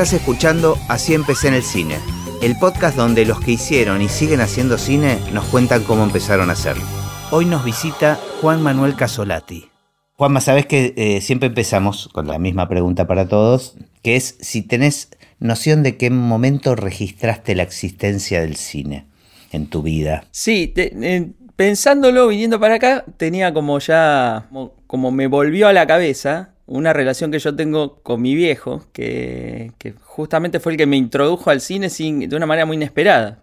[0.00, 1.96] Estás escuchando Así empecé en el cine,
[2.40, 6.54] el podcast donde los que hicieron y siguen haciendo cine nos cuentan cómo empezaron a
[6.54, 6.84] hacerlo.
[7.30, 9.68] Hoy nos visita Juan Manuel Casolati.
[10.14, 14.62] Juanma, sabes que eh, siempre empezamos con la misma pregunta para todos, que es si
[14.62, 19.04] tenés noción de qué momento registraste la existencia del cine
[19.52, 20.24] en tu vida.
[20.30, 25.74] Sí, te- eh, pensándolo, viniendo para acá, tenía como ya, como, como me volvió a
[25.74, 30.86] la cabeza una relación que yo tengo con mi viejo, que, justamente fue el que
[30.86, 33.42] me introdujo al cine sin, de una manera muy inesperada.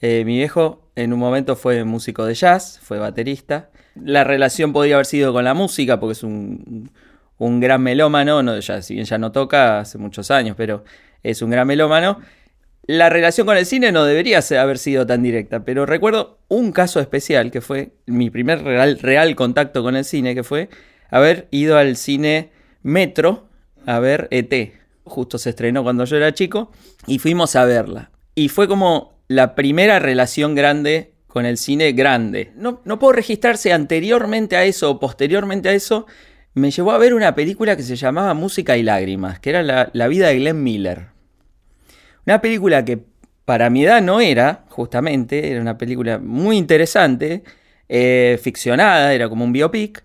[0.00, 3.68] Eh, mi viejo en un momento fue músico de jazz, fue baterista.
[3.94, 6.90] La relación podría haber sido con la música, porque es un,
[7.36, 10.82] un gran melómano, no, ya, si bien ya no toca hace muchos años, pero
[11.22, 12.20] es un gran melómano.
[12.86, 17.00] La relación con el cine no debería haber sido tan directa, pero recuerdo un caso
[17.00, 20.70] especial que fue mi primer real, real contacto con el cine, que fue
[21.10, 23.48] haber ido al cine Metro
[23.86, 24.72] a ver ET.
[25.04, 26.70] Justo se estrenó cuando yo era chico
[27.06, 28.10] y fuimos a verla.
[28.34, 32.52] Y fue como la primera relación grande con el cine grande.
[32.56, 36.06] No, no puedo registrarse anteriormente a eso o posteriormente a eso.
[36.54, 39.90] Me llevó a ver una película que se llamaba Música y Lágrimas, que era la,
[39.92, 41.06] la vida de Glenn Miller.
[42.26, 43.00] Una película que
[43.44, 47.42] para mi edad no era, justamente, era una película muy interesante,
[47.88, 50.04] eh, ficcionada, era como un biopic,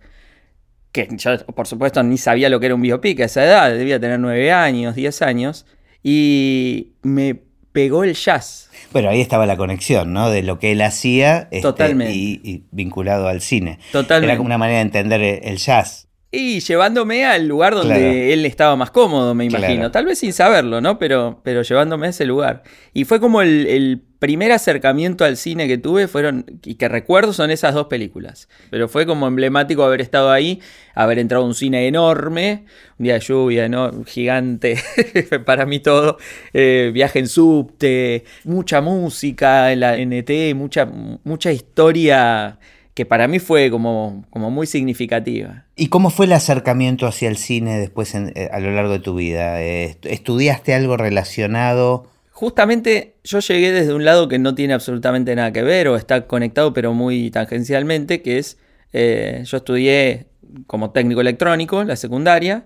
[1.05, 3.99] que yo por supuesto ni sabía lo que era un biopic a esa edad, debía
[3.99, 5.65] tener 9 años, 10 años,
[6.01, 7.39] y me
[7.71, 8.69] pegó el jazz.
[8.91, 10.31] Bueno, ahí estaba la conexión, ¿no?
[10.31, 12.13] De lo que él hacía este, Totalmente.
[12.13, 13.79] Y, y vinculado al cine.
[13.91, 14.31] Totalmente.
[14.31, 16.06] Era como una manera de entender el jazz.
[16.30, 18.06] Y llevándome al lugar donde Claro.
[18.33, 19.75] él estaba más cómodo, me imagino.
[19.75, 19.92] Claro.
[19.92, 21.00] Tal vez sin saberlo, ¿no?
[21.00, 22.64] Pero, pero llevándome a ese lugar.
[22.94, 27.31] Y fue como el, el primer acercamiento al cine que tuve, fueron, y que recuerdo
[27.31, 28.50] son esas dos películas.
[28.70, 30.59] Pero fue como emblemático haber estado ahí,
[30.95, 32.66] haber entrado a un cine enorme,
[33.00, 34.03] un día de lluvia, ¿no?
[34.03, 34.78] Gigante,
[35.45, 36.17] para mí todo.
[36.52, 40.86] Eh, viaje en subte, mucha música en la NT, mucha,
[41.23, 42.60] mucha historia
[42.97, 45.65] que para mí fue como, como muy significativa.
[45.75, 48.97] ¿Y cómo fue el acercamiento hacia el cine después en- eh, a lo largo de
[48.97, 49.61] tu vida?
[49.61, 52.07] Est- ¿Estudiaste algo relacionado?
[52.31, 56.25] Justamente yo llegué desde un lado que no tiene absolutamente nada que ver o está
[56.25, 58.57] conectado pero muy tangencialmente, que es,
[58.93, 60.25] eh, yo estudié
[60.65, 62.65] como técnico electrónico en la secundaria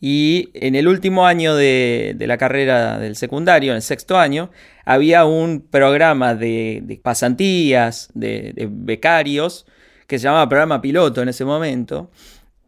[0.00, 4.50] y en el último año de, la carrera del secundario, en el sexto año,
[4.84, 9.66] había un programa de, pasantías, de, de becarios,
[10.06, 12.10] que se llamaba programa piloto en ese momento,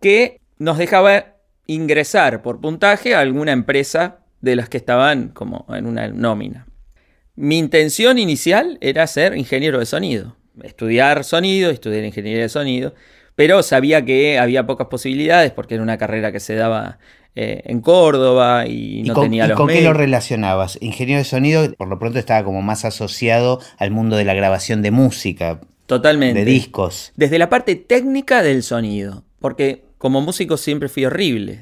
[0.01, 1.37] que nos dejaba
[1.67, 6.67] ingresar por puntaje a alguna empresa de las que estaban como en una nómina.
[7.37, 12.95] Mi intención inicial era ser ingeniero de sonido, estudiar sonido, estudiar ingeniería de sonido,
[13.41, 16.99] pero sabía que había pocas posibilidades porque era una carrera que se daba
[17.35, 20.77] eh, en Córdoba y no con, tenía y los con qué lo relacionabas?
[20.83, 24.83] Ingeniero de sonido, por lo pronto estaba como más asociado al mundo de la grabación
[24.83, 26.41] de música, Totalmente.
[26.41, 27.15] de discos.
[27.17, 31.61] Desde la parte técnica del sonido, porque como músico siempre fui horrible.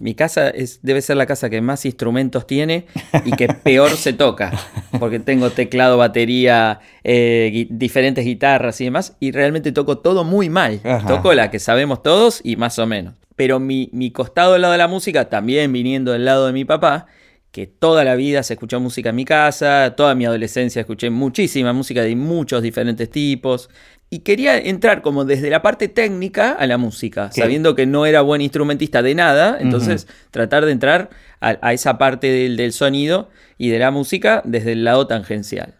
[0.00, 2.86] Mi casa es, debe ser la casa que más instrumentos tiene
[3.24, 4.50] y que peor se toca.
[4.98, 9.16] Porque tengo teclado, batería, eh, gui- diferentes guitarras y demás.
[9.20, 10.80] Y realmente toco todo muy mal.
[11.06, 13.14] Toco la que sabemos todos y más o menos.
[13.36, 16.64] Pero mi, mi costado del lado de la música, también viniendo del lado de mi
[16.64, 17.06] papá,
[17.56, 21.72] que toda la vida se escuchó música en mi casa, toda mi adolescencia escuché muchísima
[21.72, 23.70] música de muchos diferentes tipos.
[24.10, 27.40] Y quería entrar como desde la parte técnica a la música, ¿Qué?
[27.40, 31.08] sabiendo que no era buen instrumentista de nada, entonces tratar de entrar
[31.40, 35.76] a, a esa parte del, del sonido y de la música desde el lado tangencial.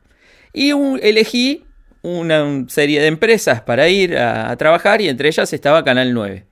[0.55, 1.65] Y un- elegí
[2.01, 6.47] una serie de empresas para ir a, a trabajar y entre ellas estaba Canal 9.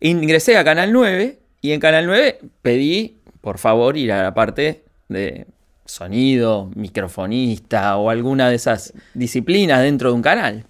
[0.00, 4.84] Ingresé a Canal 9 y en Canal 9 pedí, por favor, ir a la parte
[5.08, 5.46] de
[5.84, 10.64] sonido, microfonista o alguna de esas disciplinas dentro de un canal.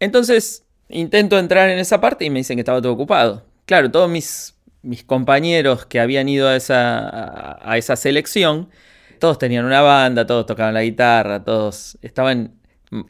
[0.00, 3.44] Entonces intento entrar en esa parte y me dicen que estaba todo ocupado.
[3.66, 8.68] Claro, todos mis, mis compañeros que habían ido a esa, a, esa selección,
[9.18, 12.54] todos tenían una banda, todos tocaban la guitarra, todos estaban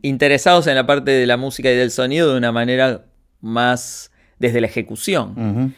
[0.01, 3.05] interesados en la parte de la música y del sonido de una manera
[3.41, 5.75] más desde la ejecución.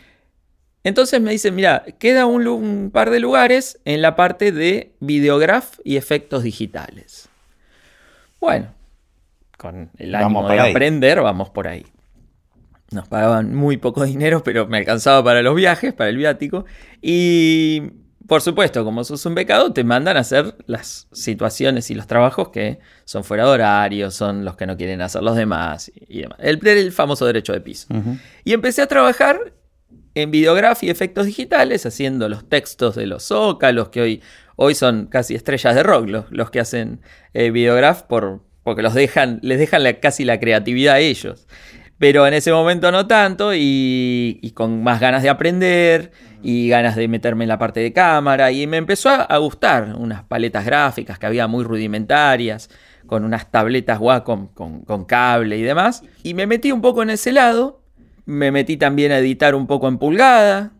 [0.84, 5.96] Entonces me dicen, mira, queda un, par de lugares en la parte de videograf y
[5.96, 7.28] efectos digitales.
[8.38, 8.68] Bueno,
[9.56, 10.70] con el ánimo de ahí.
[10.70, 11.86] aprender, vamos por ahí.
[12.90, 16.66] Nos pagaban muy poco dinero, pero me alcanzaba para los viajes, para el viático.
[17.00, 17.90] Y
[18.28, 22.50] por supuesto, como sos un becado, te mandan a hacer las situaciones y los trabajos
[22.50, 26.38] que son fuera de horario, son los que no quieren hacer los demás y, demás.
[26.40, 27.88] El, el famoso derecho de piso.
[28.44, 29.54] Y empecé a trabajar
[30.14, 34.22] en videograf y efectos digitales, haciendo los textos de los zócalos, que hoy,
[34.56, 37.00] hoy son casi estrellas de rock los, los que hacen
[37.32, 37.52] eh,
[38.08, 41.46] por, porque los dejan, les dejan casi la creatividad a ellos.
[41.98, 46.10] Pero en ese momento no tanto y, con más ganas de aprender
[46.42, 50.24] y ganas de meterme en la parte de cámara y me empezó a, gustar unas
[50.24, 52.68] paletas gráficas que había muy rudimentarias
[53.06, 56.02] con unas tabletas Wacom con, cable y demás.
[56.22, 57.83] Y me metí un poco en ese lado.
[58.26, 60.72] Me metí también a editar un poco en pulgada,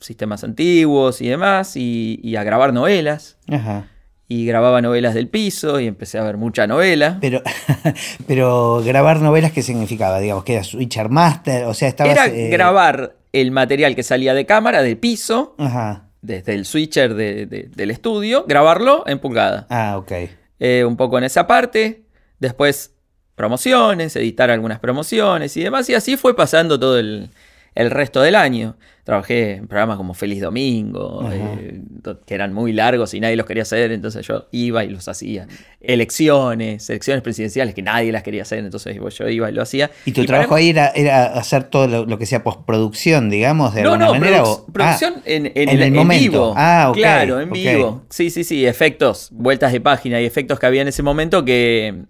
[0.00, 3.38] sistemas antiguos y demás, y, y a grabar novelas.
[3.48, 3.88] Ajá.
[4.28, 7.18] Y grababa novelas del piso y empecé a ver mucha novela.
[7.20, 7.42] Pero,
[8.26, 10.18] pero grabar novelas, ¿qué significaba?
[10.18, 12.12] Digamos, que era Switcher Master, o sea, estabas...
[12.12, 16.08] Era eh, grabar el material que salía de cámara, del piso, Ajá.
[16.22, 19.66] desde el switcher de, de, del estudio, grabarlo en pulgada.
[19.70, 20.12] Ah, ok.
[20.58, 22.02] Eh, un poco en esa parte.
[22.40, 22.95] Después
[23.36, 25.88] promociones, editar algunas promociones y demás.
[25.88, 27.30] Y así fue pasando todo el,
[27.76, 28.76] el resto del año.
[29.04, 31.80] Trabajé en programas como Feliz Domingo, eh,
[32.26, 35.46] que eran muy largos y nadie los quería hacer, entonces yo iba y los hacía.
[35.80, 39.92] Elecciones, elecciones presidenciales que nadie las quería hacer, entonces yo iba y lo hacía.
[40.06, 40.58] ¿Y tu y trabajo para...
[40.58, 44.14] ahí era, era, hacer todo lo, lo, que sea postproducción, digamos, de no, alguna no,
[44.14, 44.42] manera?
[44.42, 44.66] o...
[44.66, 46.22] producción ah, en, en, en, el, el momento.
[46.22, 46.54] vivo.
[46.56, 46.96] Ah, ok.
[46.96, 47.76] Claro, en okay.
[47.76, 48.02] vivo.
[48.10, 52.06] Sí, sí, sí, efectos, vueltas de página y efectos que había en ese momento que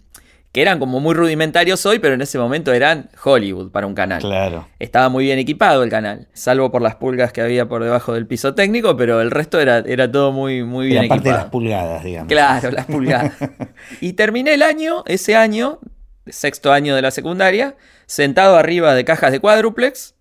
[0.57, 4.23] que eran como muy rudimentarios hoy, pero en ese momento eran Hollywood para un canal.
[4.23, 4.67] Claro.
[4.79, 8.27] Estaba muy bien equipado el canal, salvo por las pulgas que había por debajo del
[8.27, 11.23] piso técnico, pero el resto era, era todo muy, muy bien equipado.
[11.25, 12.29] de las pulgadas, digamos.
[12.29, 13.35] Claro, las pulgadas.
[14.01, 15.79] y terminé el año, ese año,
[16.27, 17.77] sexto año de la secundaria,
[18.07, 20.15] sentado arriba de cajas de cuádruplex,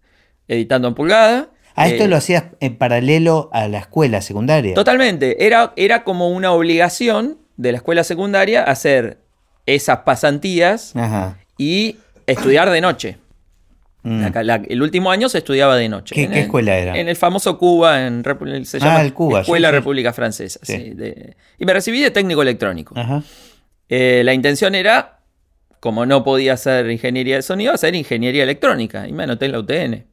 [0.50, 1.52] editando en pulgada.
[1.76, 4.74] Ah, esto eh, lo hacías en paralelo a la escuela secundaria.
[4.74, 5.46] Totalmente.
[5.46, 9.24] Era, era como una obligación de la escuela secundaria hacer
[9.66, 11.38] esas pasantías Ajá.
[11.58, 11.98] y
[12.28, 13.18] estudiar de noche.
[14.04, 14.22] Mm.
[14.34, 16.14] La, la, el último año se estudiaba de noche.
[16.14, 16.96] ¿Qué, ¿qué el, escuela era?
[16.96, 18.24] En el famoso Cuba, en,
[18.66, 19.76] se llama ah, el Cuba, Escuela sí, sí.
[19.76, 20.60] República Francesa.
[20.62, 20.74] Sí.
[20.78, 22.94] Sí, de, y me recibí de técnico electrónico.
[22.98, 23.24] Ajá.
[23.90, 25.20] Eh, la intención era,
[25.80, 29.08] como no podía hacer ingeniería de sonido, hacer ingeniería electrónica.
[29.08, 30.06] Y me anoté en la UTN.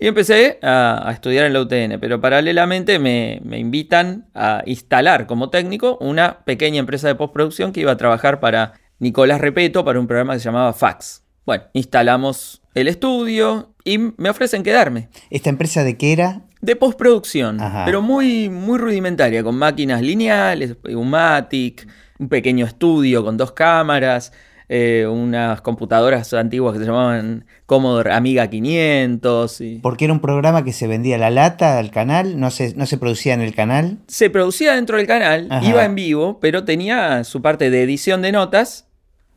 [0.00, 5.26] Y empecé a, a, estudiar en la UTN, pero paralelamente me, me, invitan a instalar
[5.26, 9.98] como técnico una pequeña empresa de postproducción que iba a trabajar para Nicolás Repeto para
[9.98, 11.24] un programa que se llamaba Fax.
[11.44, 15.08] Bueno, instalamos el estudio y me ofrecen quedarme.
[15.30, 16.42] ¿Esta empresa de qué era?
[16.60, 23.36] De postproducción, pero muy, muy rudimentaria, con máquinas lineales, un Matic, un pequeño estudio con
[23.36, 24.32] dos cámaras,
[24.68, 29.60] eh, unas computadoras antiguas que se llamaban Commodore Amiga 500.
[29.62, 29.78] Y...
[29.78, 32.86] Porque era un programa que se vendía a la lata al canal, no se, no
[32.86, 33.98] se producía en el canal.
[34.08, 35.66] Se producía dentro del canal, Ajá.
[35.66, 38.86] iba en vivo, pero tenía su parte de edición de notas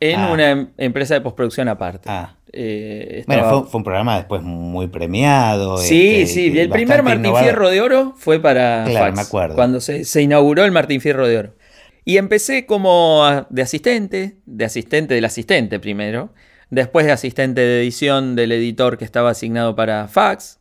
[0.02, 0.32] en ah.
[0.34, 2.10] una em empresa de postproducción aparte.
[2.10, 2.36] Ah.
[2.52, 3.42] Eh, estaba...
[3.42, 5.78] Bueno, fue, fue, un programa después muy premiado.
[5.78, 7.44] Sí, este, sí, el primer Martín innovador.
[7.44, 9.56] Fierro de Oro fue para claro, Fax, me acuerdo.
[9.56, 11.54] cuando se, se inauguró el Martín Fierro de Oro.
[12.12, 16.34] Y empecé como de asistente, de asistente del asistente primero,
[16.70, 20.60] después de asistente de edición del editor que estaba asignado para fax,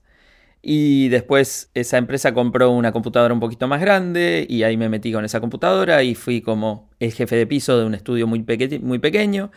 [0.63, 5.13] y después esa empresa compró una computadora un poquito más grande y ahí me metí
[5.13, 8.47] con esa computadora y fui como el jefe de piso de un estudio muy,
[8.81, 9.51] muy pequeño,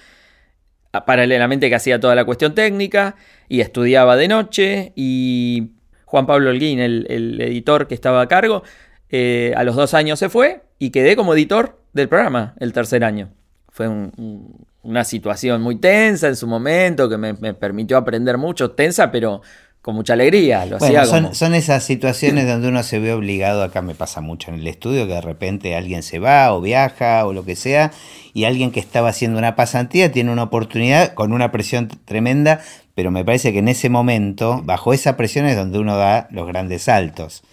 [1.05, 3.17] paralelamente que hacía toda la cuestión técnica
[3.47, 5.73] y estudiaba de noche y
[6.05, 8.63] Juan Pablo Holguín, el, el editor que estaba a cargo,
[9.09, 13.03] eh, a los dos años se fue y quedé como editor del programa el tercer
[13.03, 13.29] año.
[13.69, 18.37] Fue un, un, una situación muy tensa en su momento que me, me, permitió aprender
[18.37, 19.41] mucho, tensa, pero
[19.81, 20.65] con mucha alegría.
[20.65, 21.35] Lo bueno, hacía son, como...
[21.35, 25.07] son, esas situaciones donde uno se ve obligado, acá me pasa mucho en el estudio,
[25.07, 27.91] que de repente alguien se va o viaja o lo que sea,
[28.33, 32.61] y alguien que estaba haciendo una pasantía tiene una oportunidad con una presión tremenda,
[32.95, 36.47] pero me parece que en ese momento, bajo esa presión es donde uno da los
[36.47, 37.43] grandes saltos.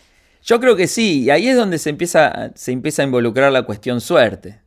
[0.45, 3.63] Yo creo que sí, y ahí es donde se empieza, se empieza a involucrar la
[3.63, 4.61] cuestión suerte.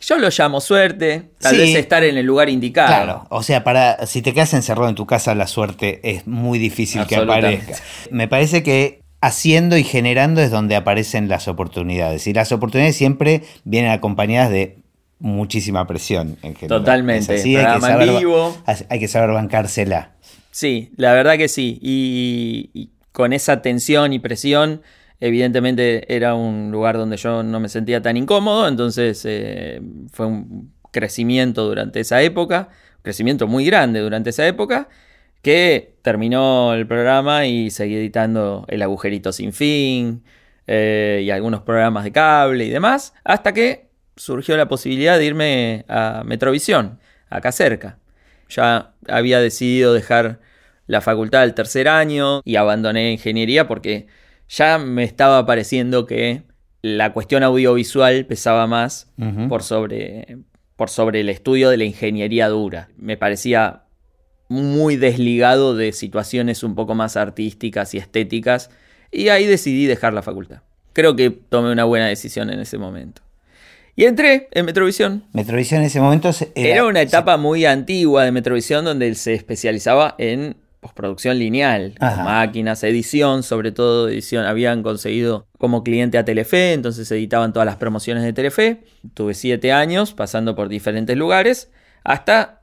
[0.00, 2.88] Yo lo llamo suerte, tal sí, vez estar en el lugar indicado.
[2.88, 6.58] Claro, o sea, para si te quedas encerrado en tu casa, la suerte es muy
[6.58, 7.74] difícil que aparezca.
[8.10, 12.26] Me parece que haciendo y generando es donde aparecen las oportunidades.
[12.26, 14.78] Y las oportunidades siempre vienen acompañadas de
[15.18, 16.36] muchísima presión.
[16.42, 16.80] En general.
[16.80, 17.34] Totalmente.
[17.34, 18.56] Así, hay, que saber, vivo.
[18.66, 20.12] hay que saber bancársela.
[20.52, 21.78] Sí, la verdad que sí.
[21.82, 24.82] Y, y con esa tensión y presión
[25.20, 29.80] evidentemente era un lugar donde yo no me sentía tan incómodo, entonces eh,
[30.12, 32.68] fue un crecimiento durante esa época,
[33.02, 34.88] crecimiento muy grande durante esa época,
[35.42, 40.24] que terminó el programa y seguí editando El agujerito sin fin
[40.66, 45.84] eh, y algunos programas de cable y demás, hasta que surgió la posibilidad de irme
[45.88, 46.98] a Metrovisión,
[47.30, 47.98] acá cerca.
[48.48, 50.40] Ya había decidido dejar
[50.86, 54.06] la facultad al tercer año y abandoné ingeniería porque
[54.48, 56.42] ya me estaba pareciendo que
[56.82, 59.12] la cuestión audiovisual pesaba más
[59.48, 60.38] por, sobre,
[60.76, 62.88] por sobre el estudio de la ingeniería dura.
[62.96, 63.82] Me parecía
[64.48, 68.70] muy desligado de situaciones un poco más artísticas y estéticas
[69.10, 70.62] y ahí decidí dejar la facultad.
[70.92, 73.22] Creo que tomé una buena decisión en ese momento.
[73.94, 75.24] Y entré en Metrovisión.
[75.32, 80.56] Metrovisión en ese momento era, una etapa muy antigua de Metrovisión donde se especializaba en
[80.80, 84.46] postproducción lineal, máquinas, edición, sobre todo edición.
[84.46, 88.84] Habían conseguido como cliente a Telefe, entonces editaban todas las promociones de Telefe.
[89.14, 91.70] Tuve siete años pasando por diferentes lugares
[92.04, 92.62] hasta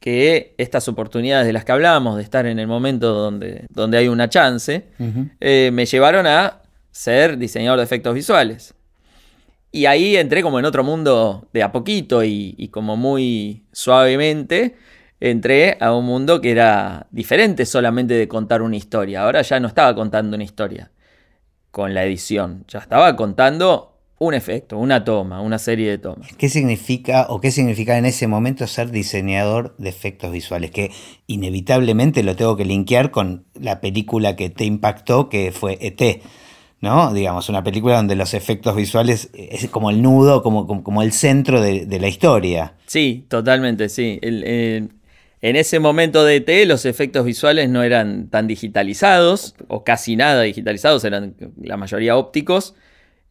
[0.00, 4.08] que estas oportunidades de las que hablábamos, de estar en el momento donde, donde hay
[4.08, 4.86] una chance,
[5.40, 6.62] eh, me llevaron a
[6.92, 8.74] ser diseñador de efectos visuales.
[9.72, 14.76] Y ahí entré como en otro mundo de a poquito y como muy suavemente
[15.20, 19.22] entré a un mundo que era diferente solamente de contar una historia.
[19.22, 20.90] Ahora ya no estaba contando una historia
[21.70, 26.32] con la edición, ya estaba contando un efecto, una toma, una serie de tomas.
[26.36, 30.72] ¿Qué significa o qué significa en ese momento ser diseñador de efectos visuales?
[30.72, 30.90] Que
[31.28, 36.20] inevitablemente lo tengo que linkear con la película que te impactó, que fue ET.
[36.80, 37.12] ¿no?
[37.12, 41.60] Digamos, una película donde los efectos visuales es como el nudo, como, como, el centro
[41.60, 42.74] de, la historia.
[42.86, 44.18] Sí, totalmente, sí.
[44.22, 44.90] El,
[45.40, 50.42] en ese momento de T los efectos visuales no eran tan digitalizados, o casi nada
[50.42, 52.74] digitalizados, eran la mayoría ópticos,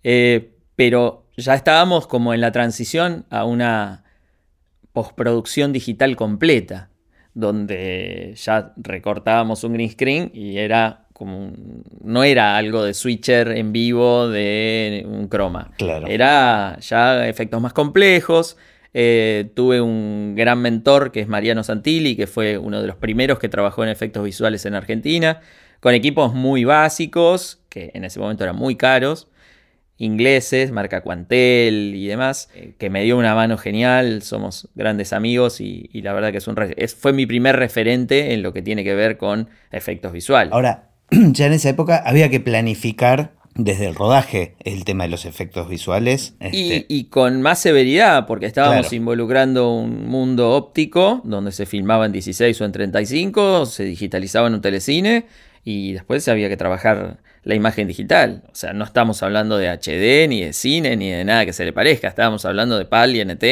[0.03, 4.03] eh, pero ya estábamos como en la transición a una
[4.93, 6.89] postproducción digital completa,
[7.33, 11.51] donde ya recortábamos un green screen y era como
[12.03, 15.71] no era algo de switcher en vivo de un croma.
[15.77, 16.07] Claro.
[16.07, 18.55] Era ya efectos más complejos
[18.99, 23.37] eh, tuve un gran mentor que es Mariano Santilli, que fue uno de los primeros
[23.37, 25.39] que trabajó en efectos visuales en Argentina,
[25.81, 29.27] con equipos muy básicos, que en ese momento eran muy caros,
[29.97, 35.61] ingleses, marca Quantel y demás, eh, que me dio una mano genial, somos grandes amigos
[35.61, 36.55] y, la verdad que es un
[36.99, 40.51] fue mi primer referente en lo que tiene que ver con efectos visuales.
[40.53, 45.25] Ahora, ya en esa época había que planificar desde el rodaje el tema de los
[45.25, 46.35] efectos visuales.
[46.39, 52.11] Este y, con más severidad, porque estábamos involucrando un mundo óptico donde se filmaba en
[52.11, 55.25] 16 o en 35, se digitalizaba en un telecine
[55.63, 58.43] y después había que trabajar la imagen digital.
[58.51, 61.63] O sea, no estamos hablando de HD, ni de cine, ni de nada que se
[61.63, 62.09] le parezca.
[62.09, 63.43] Estábamos hablando de PAL y NT.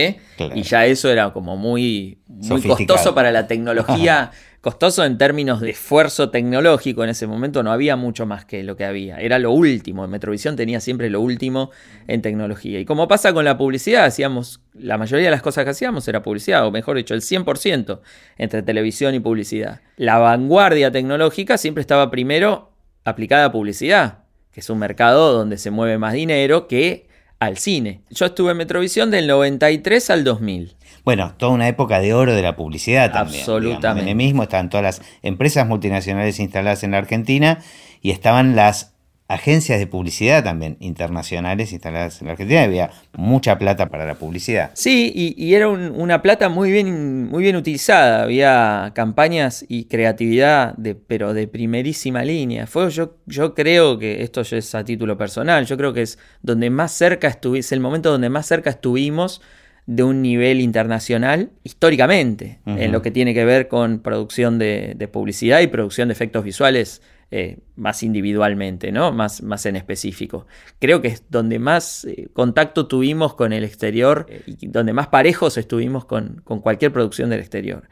[0.53, 4.31] Y ya eso era como muy, muy costoso para la tecnología
[4.65, 8.75] costoso en términos de esfuerzo tecnológico en ese momento no había mucho más que lo
[8.75, 9.17] que había.
[9.17, 10.07] Era lo último.
[10.07, 11.69] Metrovisión tenía siempre lo último
[12.07, 12.79] en tecnología.
[12.79, 16.23] Y como pasa con la publicidad, hacíamos, la mayoría de las cosas que hacíamos era
[16.23, 17.99] publicidad, o mejor dicho, el 100%
[18.39, 19.81] entre televisión y publicidad.
[19.97, 22.71] La vanguardia tecnológica siempre estaba primero
[23.03, 28.01] aplicada a publicidad, que es un mercado donde se mueve más dinero que al cine.
[28.09, 30.75] Yo estuve en Metrovisión del 93 al 2000.
[31.05, 33.41] Bueno, toda una época de oro de la publicidad también.
[33.41, 34.09] Absolutamente.
[34.09, 37.59] en mismo estaban todas las empresas multinacionales instaladas en la Argentina
[38.01, 38.95] y estaban las
[39.27, 42.63] agencias de publicidad también internacionales instaladas en la Argentina.
[42.63, 44.71] Había mucha plata para la publicidad.
[44.73, 48.23] Sí, y, era una plata muy bien, muy bien utilizada.
[48.23, 52.65] Había campañas y creatividad, de, pero de primerísima línea.
[52.65, 55.67] Fue, yo, yo creo que esto ya es a título personal.
[55.67, 59.41] Yo creo que es donde más cerca estuvimos, el momento donde más cerca estuvimos
[59.87, 65.61] de un nivel internacional históricamente en lo que tiene que ver con producción de, publicidad
[65.61, 67.01] y producción de efectos visuales
[67.31, 69.11] eh, más individualmente, ¿no?
[69.11, 70.45] Más, más en específico.
[70.79, 75.07] Creo que es donde más eh, contacto tuvimos con el exterior eh, y donde más
[75.07, 77.87] parejos estuvimos con, cualquier producción del exterior.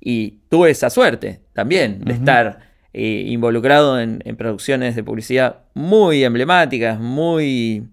[0.00, 7.00] Y tuve esa suerte también de estar involucrado en, en, producciones de publicidad muy emblemáticas,
[7.00, 7.88] muy,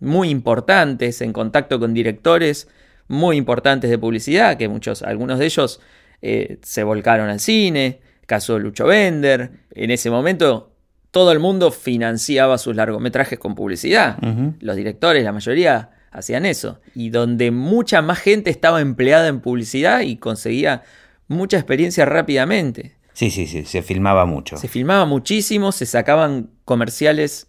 [0.00, 2.68] muy importantes, en contacto con directores
[3.08, 5.80] muy importantes de publicidad, que muchos, algunos de ellos
[6.22, 10.72] eh, se volcaron al cine, caso Lucho Bender, en ese momento
[11.10, 14.18] todo el mundo financiaba sus largometrajes con publicidad,
[14.58, 20.00] los directores, la mayoría hacían eso, y donde mucha más gente estaba empleada en publicidad
[20.00, 20.82] y conseguía
[21.28, 22.96] mucha experiencia rápidamente.
[23.12, 24.56] Sí, sí, sí, se filmaba mucho.
[24.56, 27.46] Se filmaba muchísimo, se sacaban comerciales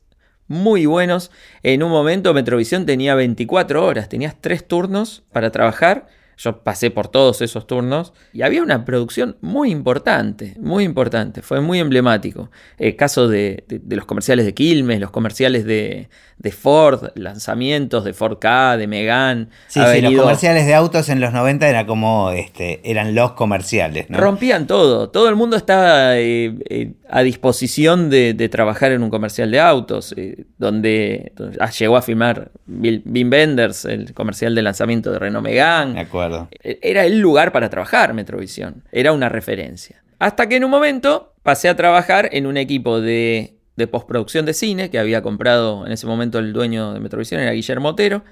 [0.48, 1.32] muy buenos.
[1.64, 7.08] En un momento Metrovisión tenía 24 horas, tenías tres turnos para trabajar Yo pasé por
[7.08, 12.52] todos esos turnos y había una producción muy importante, muy importante, fue muy emblemático.
[12.78, 16.10] El caso de, los comerciales de Quilmes, los comerciales de,
[16.52, 19.50] Ford, lanzamientos de Ford K, de Megan.
[19.68, 24.10] Sí, sí, los comerciales de autos en los 90 era como, este, eran los comerciales.
[24.10, 24.18] ¿no?
[24.18, 29.50] Rompían todo, todo el mundo estaba eh, eh, a disposición de, trabajar en un comercial
[29.52, 31.32] de autos, eh, donde,
[31.80, 35.94] llegó a filmar Wim Wenders, el comercial de lanzamiento de Renault Megane.
[35.94, 36.25] Me acuerdo.
[36.62, 40.04] E, era el lugar para trabajar Metrovisión, era una referencia.
[40.20, 44.54] Hasta que en un momento pasé a trabajar en un equipo de, de postproducción de
[44.54, 48.24] cine que había comprado en ese momento el dueño de Metrovisión, era Guillermo Otero.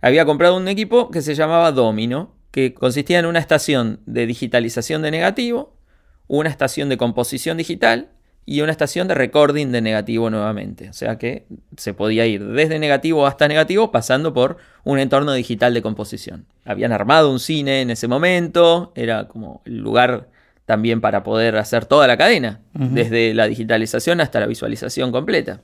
[0.00, 5.02] Había comprado un equipo que se llamaba Domino, que consistía en una estación de digitalización
[5.02, 5.76] de negativo,
[6.26, 8.10] una estación de composición digital
[8.46, 10.88] y una estación de recording de negativo nuevamente.
[10.88, 15.74] O sea que se podía ir desde negativo hasta negativo pasando por un entorno digital
[15.74, 16.46] de composición.
[16.64, 20.28] Habían armado un cine en ese momento, era como el lugar
[20.64, 25.62] también para poder hacer toda la cadena, desde la digitalización hasta la visualización completa.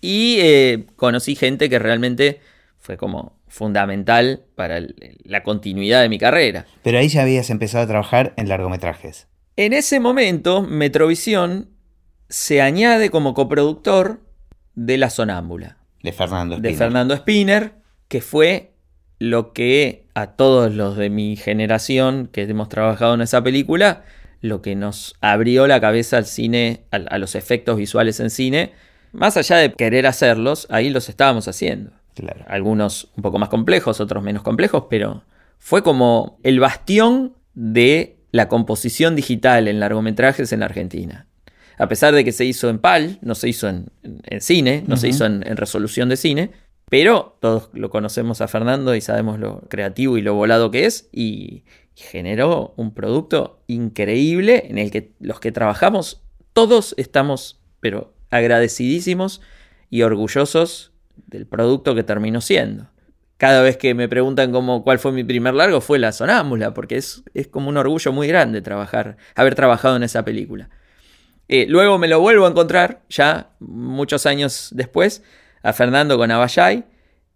[0.00, 2.40] Y eh, conocí gente que realmente
[2.78, 4.80] fue como fundamental para
[5.24, 6.66] la continuidad de mi carrera.
[6.82, 9.28] Pero ahí ya habías empezado a trabajar en largometrajes.
[9.56, 11.68] En ese momento, Metrovisión
[12.28, 14.20] se añade como coproductor
[14.74, 15.78] de La Sonámbula.
[16.02, 16.72] De Fernando Spinner.
[16.72, 17.72] De Fernando Spinner,
[18.08, 18.72] que fue
[19.18, 24.04] lo que a todos los de mi generación que hemos trabajado en esa película,
[24.40, 28.72] lo que nos abrió la cabeza al cine, a, los efectos visuales en cine.
[29.12, 31.92] Más allá de querer hacerlos, ahí los estábamos haciendo.
[32.14, 32.44] Claro.
[32.46, 35.24] Algunos un poco más complejos, otros menos complejos, pero
[35.58, 41.27] fue como el bastión de la composición digital en largometrajes en la Argentina
[41.78, 43.90] a pesar de que se hizo en PAL, no se hizo en,
[44.40, 46.50] cine, no se hizo en, resolución de cine,
[46.90, 51.08] pero todos lo conocemos a Fernando y sabemos lo creativo y lo volado que es
[51.12, 51.64] y,
[52.00, 59.40] generó un producto increíble en el que los que trabajamos todos estamos, pero agradecidísimos
[59.90, 60.92] y orgullosos
[61.26, 62.86] del producto que terminó siendo.
[63.36, 66.96] Cada vez que me preguntan cómo, cuál fue mi primer largo, fue La Sonámbula, porque
[66.96, 70.70] es, es como un orgullo muy grande trabajar, haber trabajado en esa película.
[71.48, 75.22] Eh, luego me lo vuelvo a encontrar, ya muchos años después,
[75.62, 76.84] a Fernando con Abayay.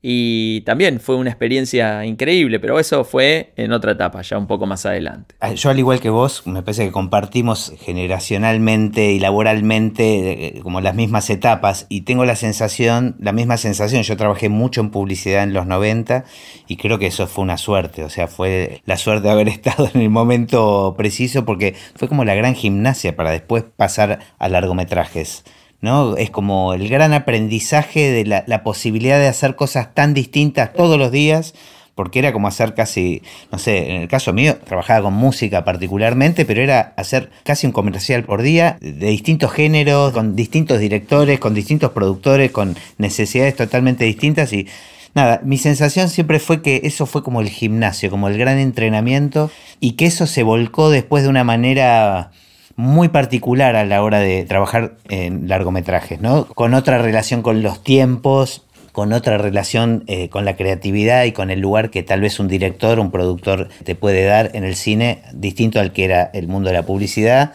[0.04, 4.66] Y también fue una experiencia increíble, pero eso fue en otra etapa, ya un poco
[4.66, 5.36] más adelante.
[5.38, 10.80] Ah, yo al igual que vos, me parece que compartimos generacionalmente y laboralmente eh, como
[10.80, 15.44] las mismas etapas y tengo la sensación, la misma sensación, yo trabajé mucho en publicidad
[15.44, 16.24] en los 90
[16.66, 19.88] y creo que eso fue una suerte, o sea, fue la suerte de haber estado
[19.94, 25.44] en el momento preciso porque fue como la gran gimnasia para después pasar a largometrajes.
[25.82, 26.16] ¿No?
[26.16, 31.10] Es como el gran aprendizaje de la, posibilidad de hacer cosas tan distintas todos los
[31.10, 31.54] días,
[31.94, 36.46] porque era como hacer casi, no sé, en el caso mío, trabajaba con música particularmente,
[36.46, 41.52] pero era hacer casi un comercial por día de distintos géneros, con distintos directores, con
[41.52, 44.68] distintos productores, con necesidades totalmente distintas y
[45.14, 49.50] nada, mi sensación siempre fue que eso fue como el gimnasio, como el gran entrenamiento
[49.80, 52.30] y que eso se volcó después de una manera
[52.76, 56.46] muy particular a la hora de trabajar en largometrajes, ¿no?
[56.46, 61.50] Con otra relación con los tiempos, con otra relación eh, con la creatividad y con
[61.50, 65.22] el lugar que tal vez un director, un productor te puede dar en el cine,
[65.32, 67.54] distinto al que era el mundo de la publicidad.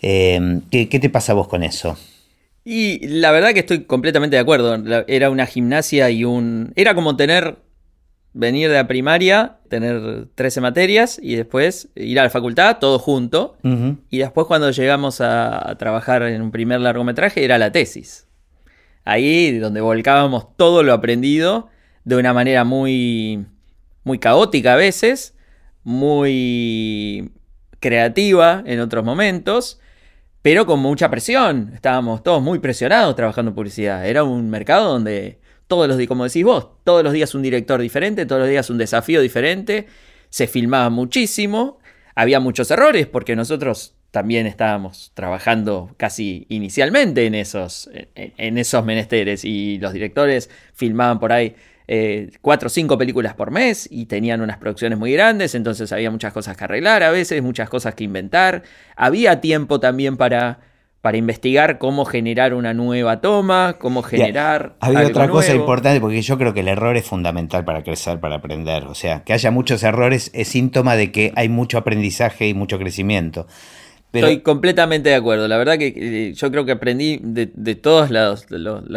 [0.00, 1.98] Eh, ¿qué, te pasa vos con eso?
[2.64, 4.76] Y la verdad que estoy completamente de acuerdo.
[5.06, 6.72] Era una gimnasia y un...
[6.76, 7.56] Era como tener
[8.32, 13.56] venir de la primaria, tener 13 materias y después ir a la facultad, todo junto.
[14.10, 18.26] Y después cuando llegamos a, trabajar en un primer largometraje era la tesis.
[19.04, 21.68] Ahí donde volcábamos todo lo aprendido
[22.04, 23.46] de una manera muy,
[24.04, 25.34] muy caótica a veces,
[25.82, 27.32] muy
[27.80, 29.80] creativa en otros momentos,
[30.42, 31.72] pero con mucha presión.
[31.74, 34.06] Estábamos todos muy presionados trabajando en publicidad.
[34.06, 35.38] Era un mercado donde
[35.68, 38.68] todos los días, como decís vos, todos los días un director diferente, todos los días
[38.70, 39.86] un desafío diferente,
[40.30, 41.78] se filmaba muchísimo,
[42.14, 49.44] había muchos errores porque nosotros también estábamos trabajando casi inicialmente en esos, en, esos menesteres
[49.44, 51.54] y los directores filmaban por ahí
[51.86, 56.10] eh, cuatro o cinco películas por mes y tenían unas producciones muy grandes, entonces había
[56.10, 58.62] muchas cosas que arreglar a veces, muchas cosas que inventar,
[58.96, 60.60] había tiempo también para
[61.08, 64.74] para investigar cómo generar una nueva toma, cómo generar.
[64.78, 68.34] Había otra cosa importante, porque yo creo que el error es fundamental para crecer, para
[68.34, 68.84] aprender.
[68.84, 72.78] O sea, que haya muchos errores es síntoma de que hay mucho aprendizaje y mucho
[72.78, 73.46] crecimiento.
[74.12, 75.48] Estoy completamente de acuerdo.
[75.48, 78.46] La verdad que eh, yo creo que aprendí de, todos los,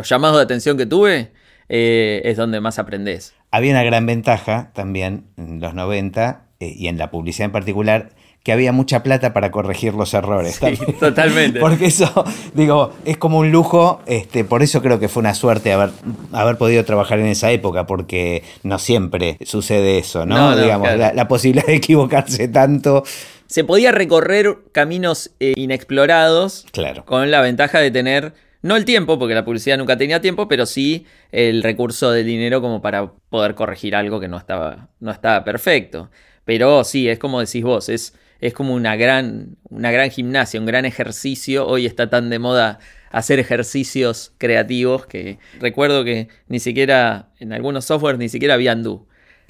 [0.09, 1.31] llamados de atención que tuve,
[1.69, 3.35] eh, es donde más aprendes.
[3.51, 8.09] Había una gran ventaja también en los 90 eh, y en la publicidad en particular,
[8.43, 10.59] que había mucha plata para corregir los errores.
[10.59, 11.59] Sí, totalmente.
[11.61, 15.71] Porque eso, digo, es como un lujo, este, por eso creo que fue una suerte
[15.73, 15.91] haber,
[16.31, 20.55] haber podido trabajar en esa época, porque no siempre sucede eso, ¿no?
[20.55, 23.03] Digamos, la, posibilidad de equivocarse tanto.
[23.45, 27.05] Se podía recorrer caminos eh, inexplorados claro.
[27.05, 30.65] con la ventaja de tener no el tiempo, porque la publicidad nunca tenía tiempo, pero
[30.65, 35.43] sí el recurso del dinero como para poder corregir algo que no estaba, no estaba
[35.43, 36.09] perfecto.
[36.45, 40.65] Pero sí, es como decís vos, es es como una gran, una gran gimnasia, un
[40.65, 41.67] gran ejercicio.
[41.67, 42.79] Hoy está tan de moda
[43.11, 49.07] hacer ejercicios creativos que recuerdo que ni siquiera en algunos softwares ni siquiera había undo.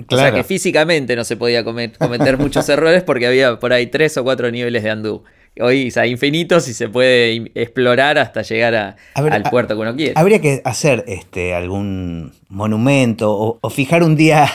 [0.09, 4.17] O sea que físicamente no se podía cometer muchos errores porque había por ahí tres
[4.17, 5.23] o cuatro niveles de undo
[5.59, 10.13] hoy o infinitos y se puede explorar hasta llegar al puerto que uno quiere.
[10.15, 14.49] Habría que hacer este, algún monumento o, fijar un día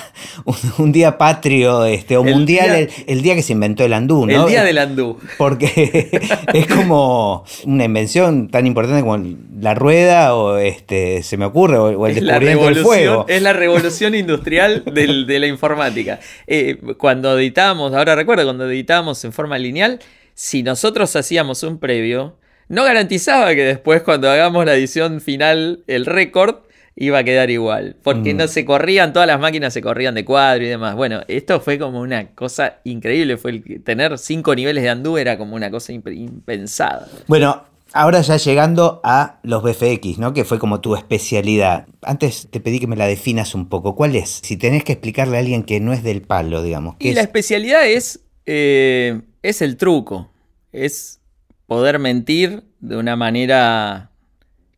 [0.78, 4.44] un, día patrio este, o mundial el, día que se inventó el andú, ¿no?
[4.44, 5.18] El día del andú.
[5.36, 6.08] Porque
[6.54, 9.22] es como una invención tan importante como
[9.60, 13.26] la rueda o este se me ocurre o, el descubrimiento del fuego.
[13.28, 16.20] Es la revolución industrial de la informática.
[16.46, 20.00] Eh, cuando editamos, ahora recuerdo, cuando editamos en forma lineal,
[20.36, 22.36] si nosotros hacíamos un previo,
[22.68, 26.56] no garantizaba que después cuando hagamos la edición final, el récord
[26.94, 27.96] iba a quedar igual.
[28.02, 28.36] Porque mm.
[28.36, 30.94] no se corrían, todas las máquinas se corrían de cuadro y demás.
[30.94, 33.38] Bueno, esto fue como una cosa increíble.
[33.38, 37.08] Fue el, tener cinco niveles de andú era como una cosa impensada.
[37.28, 40.34] Bueno, ahora ya llegando a los BFX, ¿no?
[40.34, 41.86] Que fue como tu especialidad.
[42.02, 43.94] Antes te pedí que me la definas un poco.
[43.94, 44.40] ¿Cuál es?
[44.42, 46.96] Si tenés que explicarle a alguien que no es del palo, digamos.
[46.98, 50.32] Y la especialidad es eh, es el truco,
[50.72, 51.20] es
[51.66, 54.10] poder mentir de una manera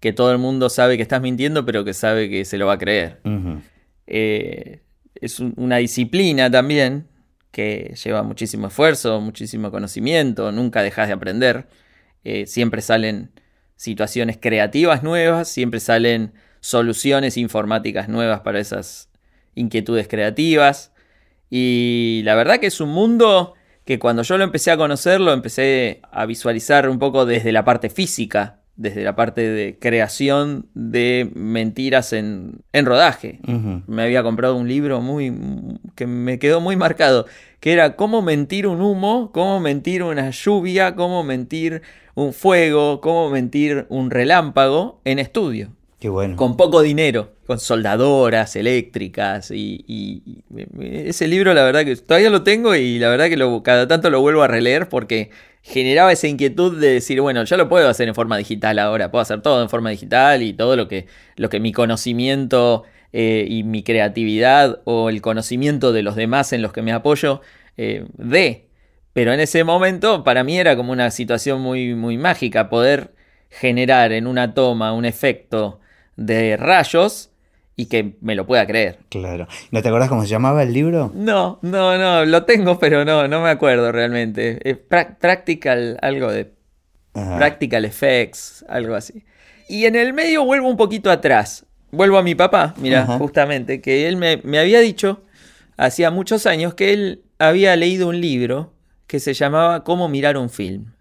[0.01, 2.75] que todo el mundo sabe que estás mintiendo, pero que sabe que se lo va
[2.75, 3.21] a creer.
[4.07, 4.81] Eh,
[5.15, 7.09] es una disciplina también
[7.51, 11.67] que lleva muchísimo esfuerzo, muchísimo conocimiento, nunca dejas de aprender.
[12.25, 13.33] Eh, siempre salen
[13.77, 19.11] situaciones creativas nuevas, siempre salen soluciones informáticas nuevas para esas
[19.55, 20.93] inquietudes creativas.
[21.51, 23.55] Y la verdad que es un mundo
[23.89, 27.65] que cuando yo lo empecé a conocer, lo empecé a visualizar un poco desde la
[27.65, 33.41] parte física, desde la parte de creación de mentiras en, rodaje.
[33.87, 35.35] Me había comprado un libro muy
[35.95, 37.25] que me quedó muy marcado,
[37.61, 41.81] que era cómo mentir un humo, cómo mentir una lluvia, cómo mentir
[42.15, 45.78] un fuego, cómo mentir un relámpago en estudio.
[46.37, 50.45] Con poco dinero, con soldadoras eléctricas y,
[50.81, 54.09] ese libro la verdad que todavía lo tengo y la verdad que lo, cada tanto
[54.09, 55.31] lo vuelvo a releer porque
[55.63, 59.23] generaba esa inquietud de decir, bueno, ya lo puedo hacer en forma digital ahora, puedo
[59.23, 63.65] hacer todo en forma digital y todo lo que, lo que mi conocimiento eh, y
[63.65, 67.41] mi creatividad o el conocimiento de los demás en los que me apoyo
[67.77, 68.69] eh, dé.
[69.15, 73.15] Pero en ese momento para mí era como una situación muy, muy mágica poder
[73.51, 75.81] generar en una toma un efecto
[76.19, 77.31] de rayos
[77.77, 78.99] y que me lo pueda creer.
[79.09, 79.47] Claro.
[79.71, 81.13] ¿No te acuerdas cómo se llamaba el libro?
[81.15, 84.59] No, no, no, lo tengo, pero no, no me acuerdo realmente.
[84.69, 86.53] Es practical, algo de
[87.13, 89.25] Practical Effects, algo así.
[89.69, 91.65] Y en el medio vuelvo un poquito atrás.
[91.91, 95.23] Vuelvo a mi papá, mira, justamente, que él me, me había dicho
[95.77, 98.75] hacía muchos años que él había leído un libro
[99.07, 100.93] que se llamaba Cómo mirar un film.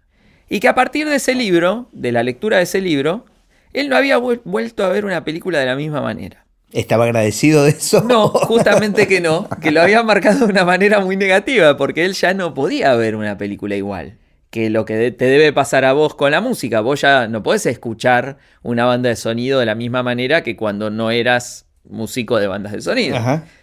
[0.48, 3.26] Y que a partir de ese libro, de la lectura de ese libro,
[3.72, 6.44] él no había vuelto a ver una película de la misma manera.
[6.72, 8.02] ¿Estaba agradecido de eso?
[8.02, 12.12] No, justamente que no, que lo había marcado de una manera muy negativa, porque él
[12.12, 14.18] ya no podía ver una película igual.
[14.50, 17.66] Que lo que te debe pasar a vos con la música, vos ya no podés
[17.66, 22.46] escuchar una banda de sonido de la misma manera que cuando no eras músico de
[22.46, 23.18] bandas de sonido.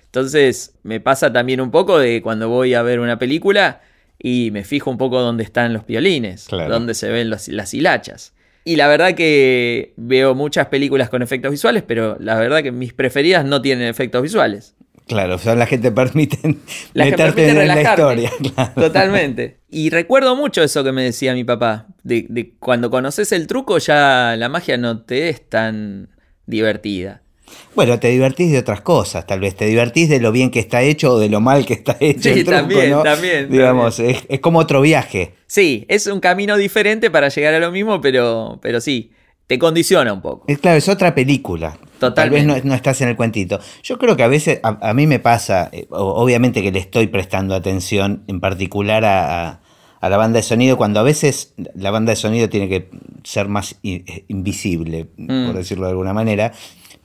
[0.06, 3.82] Entonces, me pasa también un poco de cuando voy a ver una película
[4.18, 8.35] y me fijo un poco dónde están los violines, dónde se ven las hilachas.
[8.68, 12.94] Y la verdad que veo muchas películas con efectos visuales, pero la verdad que mis
[12.94, 14.76] preferidas no tienen efectos visuales.
[15.08, 16.60] Claro, son las que te permiten
[16.96, 18.32] meterte en la historia.
[18.76, 19.60] Totalmente.
[19.70, 23.78] Y recuerdo mucho eso que me decía mi papá, de, de cuando conoces el truco
[23.78, 26.10] ya la magia no te es tan
[26.48, 27.22] divertida.
[27.76, 30.82] Bueno, te divertís de otras cosas, tal vez te divertís de lo bien que está
[30.82, 32.34] hecho o de lo mal que está hecho.
[32.34, 33.52] Sí, también, también.
[33.52, 35.34] Digamos, Es, como otro viaje.
[35.46, 39.12] Sí, es un camino diferente para llegar a lo mismo, pero, pero sí,
[39.48, 40.46] te condiciona un poco.
[40.48, 41.78] Es claro, es otra película.
[42.00, 42.48] Totalmente.
[42.48, 43.60] Tal vez no, estás en el cuentito.
[43.84, 47.56] Yo creo que a veces, a, mí me pasa, eh, obviamente que le estoy prestando
[47.56, 49.62] atención en particular a,
[50.02, 52.90] la banda de sonido, cuando a veces la banda de sonido tiene que
[53.24, 55.54] ser más invisible, por mm.
[55.56, 56.54] decirlo de alguna manera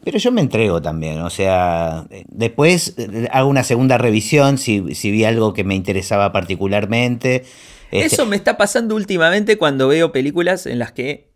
[0.03, 5.11] Pero yo me entrego también, o sea, después eh, hago una segunda revisión si, si
[5.11, 7.45] vi algo que me interesaba particularmente.
[7.91, 11.31] Este Eso me está pasando últimamente cuando veo películas en las que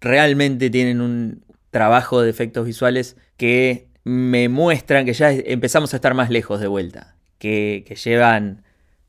[0.00, 6.12] realmente tienen un trabajo de efectos visuales que me muestran que ya empezamos a estar
[6.12, 8.64] más lejos de vuelta, que, que llevan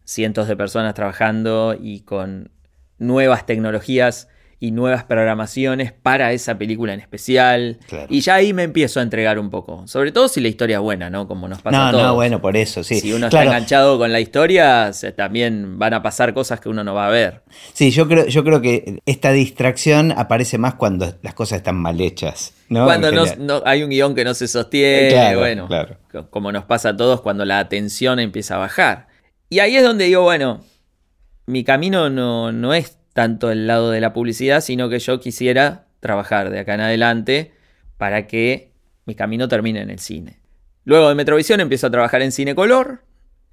[0.06, 2.50] cientos de personas trabajando y con
[2.98, 7.78] nuevas tecnologías y nuevas programaciones para esa película en especial.
[8.10, 9.88] Y ya ahí me empiezo a entregar un poco.
[9.88, 11.28] Sobre todo si la historia es buena, ¿no?
[11.28, 12.04] Como nos pasa no, a todos.
[12.04, 13.00] No, bueno, por eso, sí.
[13.00, 16.94] Si uno está enganchado con la historia, también van a pasar cosas que uno no
[16.94, 17.42] va a ver.
[17.74, 22.00] Sí, yo creo, yo creo que esta distracción aparece más cuando las cosas están mal
[22.00, 22.54] hechas.
[22.70, 22.86] ¿no?
[22.86, 25.68] Cuando no, hay un guion que no se sostiene, bueno,
[26.30, 29.08] como nos pasa a todos cuando la atención empieza a bajar.
[29.50, 30.62] Y ahí es donde digo, bueno,
[31.46, 35.86] mi camino no, no es tanto el lado de la publicidad, sino que yo quisiera
[36.02, 37.54] trabajar de acá en adelante
[37.98, 38.74] para que
[39.06, 40.40] mi camino termine en el cine.
[40.84, 43.04] Luego de Metrovisión empiezo a trabajar en cine color,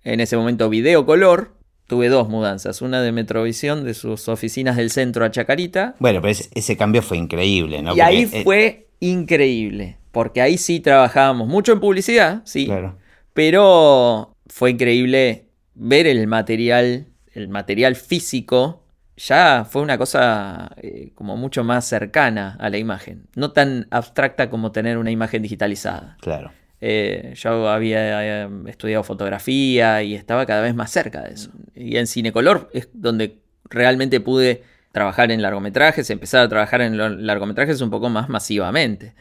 [0.02, 1.54] en ese momento video color.
[1.86, 5.94] Tuve dos mudanzas, una de Metrovisión, de sus oficinas del centro a Chacarita.
[6.00, 7.94] Bueno, pero ese, cambio fue increíble, ¿no?
[7.94, 12.66] Y ahí eh, fue increíble, porque ahí sí trabajábamos mucho en publicidad, sí.
[12.66, 12.98] Claro.
[13.32, 15.44] Pero fue increíble
[15.76, 18.81] ver el material, el material físico
[19.26, 24.50] ya fue una cosa eh, como mucho más cercana a la imagen, no tan abstracta
[24.50, 26.16] como tener una imagen digitalizada.
[26.20, 26.50] Claro.
[26.80, 31.52] Eh, yo había eh, estudiado fotografía y estaba cada vez más cerca de eso.
[31.76, 33.38] Y en Cinecolor es donde
[33.70, 39.14] realmente pude trabajar en largometrajes, empezar a trabajar en largometrajes un poco más masivamente.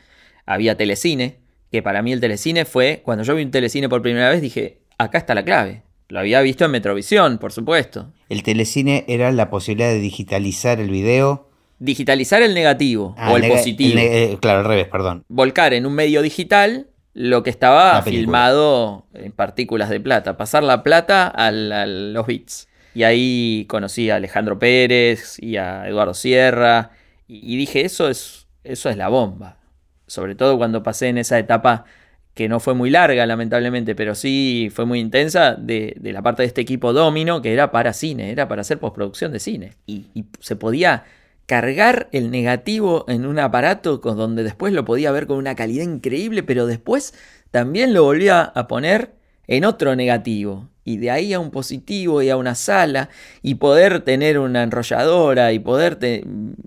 [0.48, 1.38] Había telecine,
[1.72, 4.80] que para mí el telecine fue, cuando yo vi un telecine por primera vez, dije,
[4.98, 5.84] acá está la clave.
[6.12, 8.12] Lo había visto en Metrovisión, por supuesto.
[8.28, 11.48] El telecine era la posibilidad de digitalizar el video.
[11.80, 13.98] Digitalizar el negativo ah, o el, positivo.
[13.98, 15.24] Eh, claro, al revés, perdón.
[15.30, 20.36] Volcar en un medio digital lo que estaba filmado en partículas de plata.
[20.36, 22.68] Pasar la plata a los bits.
[22.94, 26.92] Y ahí conocí a Alejandro Pérez y a Eduardo Sierra.
[27.26, 29.60] Y, y dije, eso es, eso es la bomba.
[30.08, 31.86] Sobre todo cuando pasé en esa etapa
[32.34, 36.48] que no fue muy larga lamentablemente, pero sí fue muy intensa, de, la parte de
[36.48, 39.74] este equipo Domino, que era para cine, era para hacer postproducción de cine.
[39.86, 40.06] Y,
[40.40, 41.04] se podía
[41.46, 45.84] cargar el negativo en un aparato con donde después lo podía ver con una calidad
[45.84, 47.14] increíble, pero después
[47.52, 49.12] también lo volvía a poner
[49.48, 53.10] en otro negativo y de ahí a un positivo y a una sala
[53.42, 56.00] y poder tener una enrolladora y poder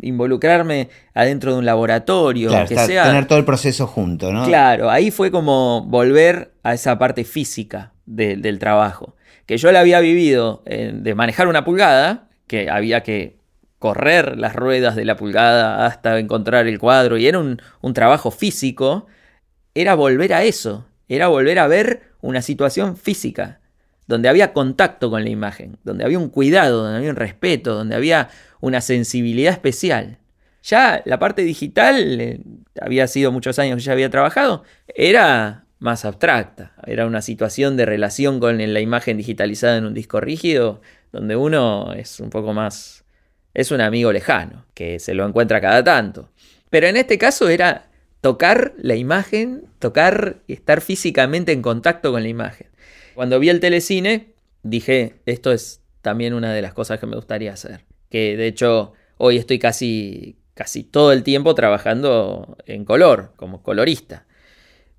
[0.02, 4.44] involucrarme adentro de un laboratorio, que sea tener todo el proceso junto, ¿no?
[4.46, 10.00] Claro, ahí fue como volver a esa parte física del trabajo, que yo la había
[10.00, 13.38] vivido eh, de manejar una pulgada, que había que
[13.78, 18.30] correr las ruedas de la pulgada hasta encontrar el cuadro y era un, un trabajo
[18.30, 19.06] físico,
[19.74, 23.60] era volver a eso, era volver a ver una situación física
[24.06, 27.94] donde había contacto con la imagen, donde había un cuidado, donde había un respeto, donde
[27.94, 28.28] había
[28.60, 30.18] una sensibilidad especial.
[30.62, 32.40] Ya la parte digital, eh,
[32.80, 37.84] había sido muchos años que ya había trabajado, era más abstracta, era una situación de
[37.84, 40.80] relación con la imagen digitalizada en un disco rígido,
[41.12, 43.04] donde uno es un poco más,
[43.52, 46.30] es un amigo lejano, que se lo encuentra cada tanto.
[46.70, 47.88] Pero en este caso era
[48.20, 52.68] tocar la imagen, tocar y estar físicamente en contacto con la imagen.
[53.14, 57.52] Cuando vi el telecine, dije, esto es también una de las cosas que me gustaría
[57.52, 57.84] hacer.
[58.10, 64.26] Que de hecho hoy estoy casi, casi todo el tiempo trabajando en color, como colorista.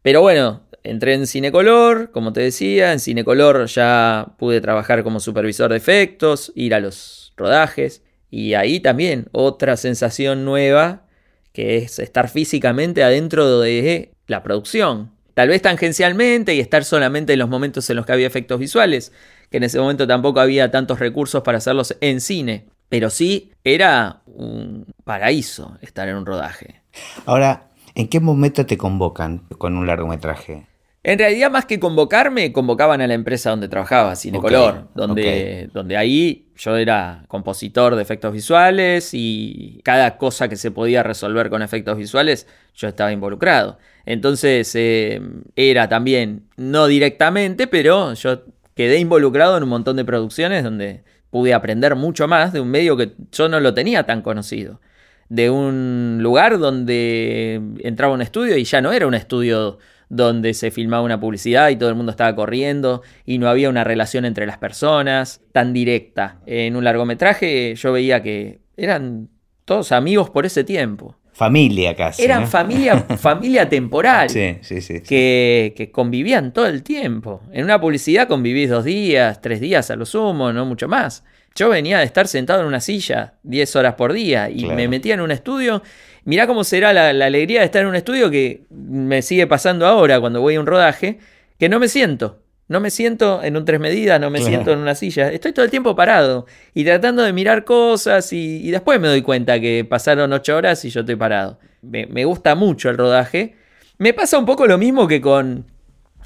[0.02, 5.72] Pero bueno, entré en Cinecolor, como te decía, en Cinecolor ya pude trabajar como supervisor
[5.72, 8.04] de efectos, ir a los rodajes.
[8.30, 11.06] Y ahí también otra sensación nueva,
[11.54, 17.40] que es estar físicamente adentro de la producción, Tal vez tangencialmente y estar solamente en
[17.40, 19.12] los momentos en los que había efectos visuales,
[19.52, 22.68] que en ese momento tampoco había tantos recursos para hacerlos en cine.
[22.88, 26.82] Pero sí era un paraíso estar en un rodaje.
[27.26, 30.68] Ahora, ¿en qué momento te convocan con un largometraje?
[31.08, 36.48] En realidad, más que convocarme, convocaban a la empresa donde trabajaba, Cinecolor, donde, donde ahí
[36.56, 41.96] yo era compositor de efectos visuales y cada cosa que se podía resolver con efectos
[41.96, 43.78] visuales, yo estaba involucrado.
[44.08, 45.22] Entonces, eh,
[45.56, 48.42] era también, no directamente, pero yo
[48.74, 52.98] quedé involucrado en un montón de producciones donde pude aprender mucho más de un medio
[52.98, 54.82] que yo no lo tenía tan conocido.
[55.30, 59.78] De un lugar donde entraba un estudio y ya no era un estudio
[60.16, 63.84] donde se filmaba una publicidad y todo el mundo estaba corriendo y no había una
[63.84, 66.40] relación entre las personas tan directa.
[66.46, 69.30] En un largometraje yo veía que eran
[69.66, 71.16] todos amigos por ese tiempo.
[71.34, 72.24] familia casi.
[72.24, 74.30] Eran familia, familia temporal.
[74.30, 75.02] Sí, sí, sí.
[75.02, 77.42] Que, que, convivían todo el tiempo.
[77.52, 81.24] En una publicidad convivís dos días, tres días a lo sumo, no mucho más.
[81.58, 85.14] Yo venía de estar sentado en una silla 10 horas por día y me metía
[85.14, 85.82] en un estudio.
[86.26, 89.86] Mirá cómo será la, la, alegría de estar en un estudio que me sigue pasando
[89.86, 91.20] ahora cuando voy a un rodaje,
[91.60, 92.42] que no me siento.
[92.68, 95.32] No me siento en un tres medidas, no me siento en una silla.
[95.32, 99.60] Estoy todo el tiempo parado y tratando de mirar cosas y, después me doy cuenta
[99.60, 101.60] que pasaron ocho horas y yo estoy parado.
[101.84, 103.56] Me, gusta mucho el rodaje.
[104.00, 105.68] Me pasa un poco lo mismo que con,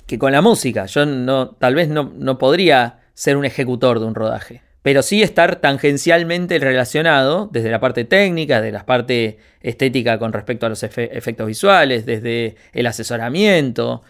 [0.07, 0.85] que con la música.
[0.85, 5.21] Yo no, tal vez no, no podría ser un ejecutor de un rodaje pero sí
[5.21, 10.83] estar tangencialmente relacionado desde la parte técnica, desde la parte estética con respecto a los
[10.83, 14.03] efectos visuales, desde el asesoramiento,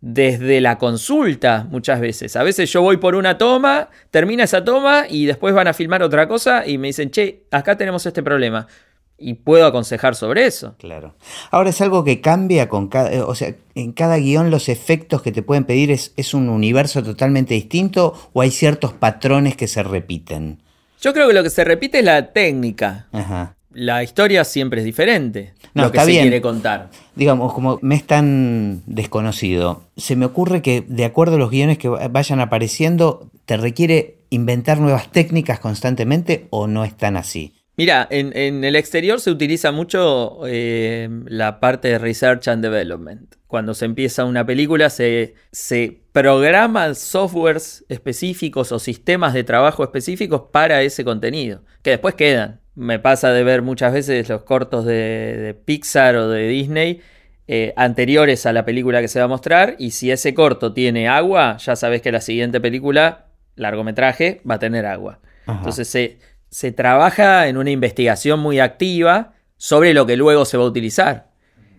[0.00, 2.36] desde la consulta muchas veces.
[2.36, 6.02] A veces yo voy por una toma, termina esa toma y después van a filmar
[6.02, 8.66] otra cosa y me dicen, che, acá tenemos este problema.
[9.16, 10.74] Y puedo aconsejar sobre eso.
[10.78, 11.14] Claro.
[11.50, 13.12] Ahora es algo que cambia con cada.
[13.12, 16.48] Eh, o sea, en cada guion los efectos que te pueden pedir es, es un
[16.48, 20.60] universo totalmente distinto o hay ciertos patrones que se repiten.
[21.00, 23.06] Yo creo que lo que se repite es la técnica.
[23.12, 25.52] Ajá la historia siempre es diferente.
[25.74, 26.90] No, lo que se quiere contar.
[27.16, 31.78] Digamos, como me es tan desconocido, se me ocurre que de acuerdo a los guiones
[31.78, 37.52] que vayan apareciendo, ¿te requiere inventar nuevas técnicas constantemente o no es tan así?
[37.76, 43.34] Mira, en, el exterior se utiliza mucho eh, la parte de Research and Development.
[43.48, 50.42] Cuando se empieza una película se, se programan softwares específicos o sistemas de trabajo específicos
[50.52, 55.56] para ese contenido, que después quedan me pasa de ver muchas veces los cortos de,
[55.64, 57.00] Pixar o de Disney
[57.46, 61.08] eh, anteriores a la película que se va a mostrar y si ese corto tiene
[61.08, 65.20] agua, ya sabes que la siguiente película, largometraje, va a tener agua.
[65.46, 66.18] Entonces se,
[66.54, 71.32] se trabaja en una investigación muy activa sobre lo que luego se va a utilizar.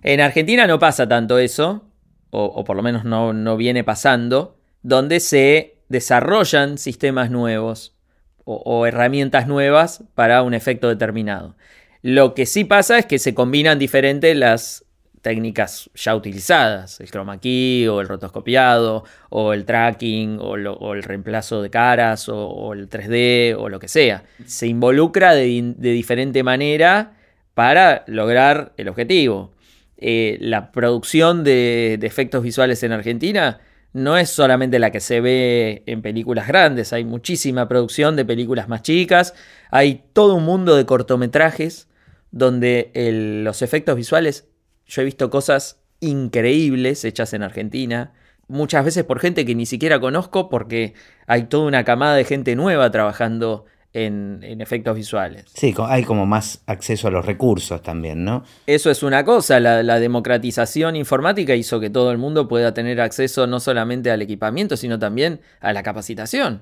[0.03, 1.85] En Argentina no pasa tanto eso,
[2.29, 7.95] o, por lo menos no, no viene pasando, donde se desarrollan sistemas nuevos
[8.43, 11.55] o, herramientas nuevas para un efecto determinado.
[12.01, 14.84] Lo que sí pasa es que se combinan diferentes las
[15.25, 21.63] técnicas ya utilizadas, el chroma key o el rotoscopiado o el tracking o, el reemplazo
[21.63, 24.23] de caras o, el 3D o lo que sea.
[24.45, 27.13] Se involucra de, diferente manera
[27.55, 29.51] para lograr el objetivo.
[29.97, 33.61] Eh, la producción de, de efectos visuales en Argentina
[33.93, 38.67] no es solamente la que se ve en películas grandes, hay muchísima producción de películas
[38.67, 39.33] más chicas,
[39.71, 41.87] hay todo un mundo de cortometrajes
[42.29, 42.91] donde
[43.43, 44.49] los efectos visuales,
[44.87, 48.13] yo he visto cosas increíbles hechas en Argentina,
[48.47, 50.93] muchas veces por gente que ni siquiera conozco porque
[51.27, 53.65] hay toda una camada de gente nueva trabajando
[53.95, 55.45] en, efectos visuales.
[55.53, 58.43] Sí, hay como más acceso a los recursos también, ¿no?
[58.67, 63.47] Eso es una cosa, la, democratización informática hizo que todo el mundo pueda tener acceso
[63.47, 66.61] no solamente al equipamiento, sino también a la capacitación.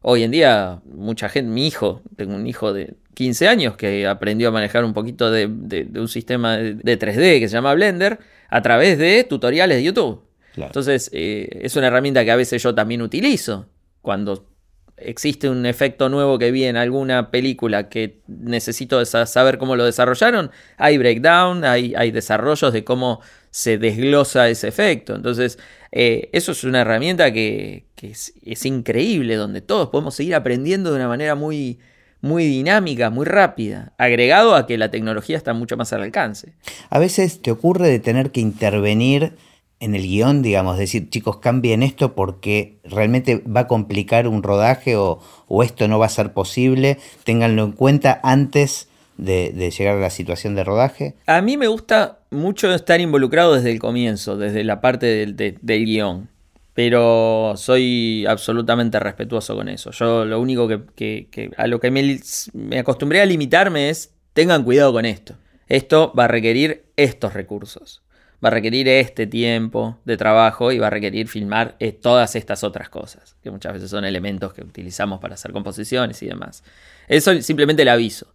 [0.00, 4.48] Hoy en día, mucha gente, mi hijo, tengo un hijo de 15 años que aprendió
[4.48, 8.18] a manejar un poquito de, un sistema de, 3D que se llama Blender
[8.48, 10.22] a través de tutoriales de YouTube.
[10.56, 13.68] Entonces, eh, es una herramienta que a veces yo también utilizo.
[14.02, 14.51] Cuando
[14.96, 20.50] existe un efecto nuevo que vi en alguna película que necesito saber cómo lo desarrollaron,
[20.76, 25.14] hay breakdown, hay, desarrollos de cómo se desglosa ese efecto.
[25.14, 25.58] Entonces,
[25.90, 31.08] eh, eso es una herramienta que, es, increíble, donde todos podemos seguir aprendiendo de una
[31.08, 31.78] manera muy,
[32.20, 36.54] muy dinámica, muy rápida, agregado a que la tecnología está mucho más al alcance.
[36.90, 39.34] A veces te ocurre de tener que intervenir
[39.82, 44.94] en el guion, digamos, decir, chicos, cambien esto porque realmente va a complicar un rodaje
[44.96, 45.18] o,
[45.64, 50.54] esto no va a ser posible, ténganlo en cuenta antes de, llegar a la situación
[50.54, 51.16] de rodaje?
[51.26, 55.84] A mí me gusta mucho estar involucrado desde el comienzo, desde la parte del, del
[55.84, 56.28] guion,
[56.74, 59.90] pero soy absolutamente respetuoso con eso.
[59.90, 62.20] Yo lo único que, a lo que me,
[62.52, 65.34] me acostumbré a limitarme es, tengan cuidado con esto.
[65.66, 68.02] Esto va a requerir estos recursos
[68.42, 72.64] va a requerir este tiempo de trabajo y va a requerir filmar eh, todas estas
[72.64, 76.64] otras cosas, que muchas veces son elementos que utilizamos para hacer composiciones y demás.
[77.08, 78.34] Eso simplemente el aviso.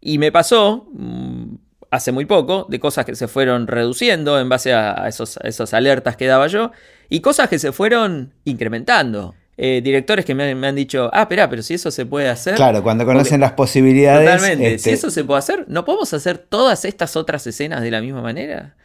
[0.00, 1.54] Y me pasó mm,
[1.90, 6.16] hace muy poco de cosas que se fueron reduciendo en base a, esos, esas alertas
[6.16, 6.70] que daba yo
[7.08, 9.34] y cosas que se fueron incrementando.
[9.60, 12.54] Eh, directores que me han, dicho, ah, espera, pero si eso se puede hacer.
[12.54, 14.24] Claro, cuando conocen las posibilidades.
[14.24, 17.90] Totalmente, si este eso se puede hacer, ¿no podemos hacer todas estas otras escenas de
[17.90, 18.76] la misma manera?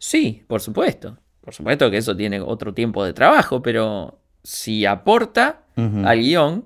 [0.00, 1.18] Sí, por supuesto.
[1.42, 6.64] Por supuesto que eso tiene otro tiempo de trabajo, pero si aporta al guion,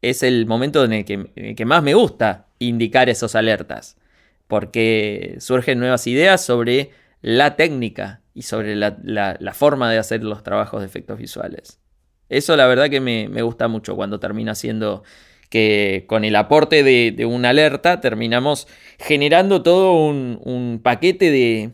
[0.00, 3.96] es el momento en el, que, más me gusta indicar esos alertas.
[4.46, 6.90] porque surgen nuevas ideas sobre
[7.20, 11.80] la técnica y sobre la, forma de hacer los trabajos de efectos visuales.
[12.28, 15.02] Eso la verdad que me, gusta mucho cuando termina siendo
[15.48, 21.72] que con el aporte de, una alerta terminamos generando todo un, paquete de,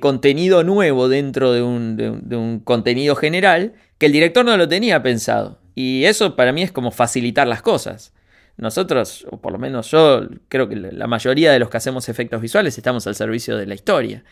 [0.00, 5.02] contenido nuevo dentro de un, de un contenido general que el director no lo tenía
[5.02, 5.58] pensado.
[5.74, 8.12] Y eso para mí es como facilitar las cosas.
[8.56, 12.40] Nosotros, o por lo menos yo, creo que la mayoría de los que hacemos efectos
[12.40, 14.24] visuales estamos al servicio de la historia.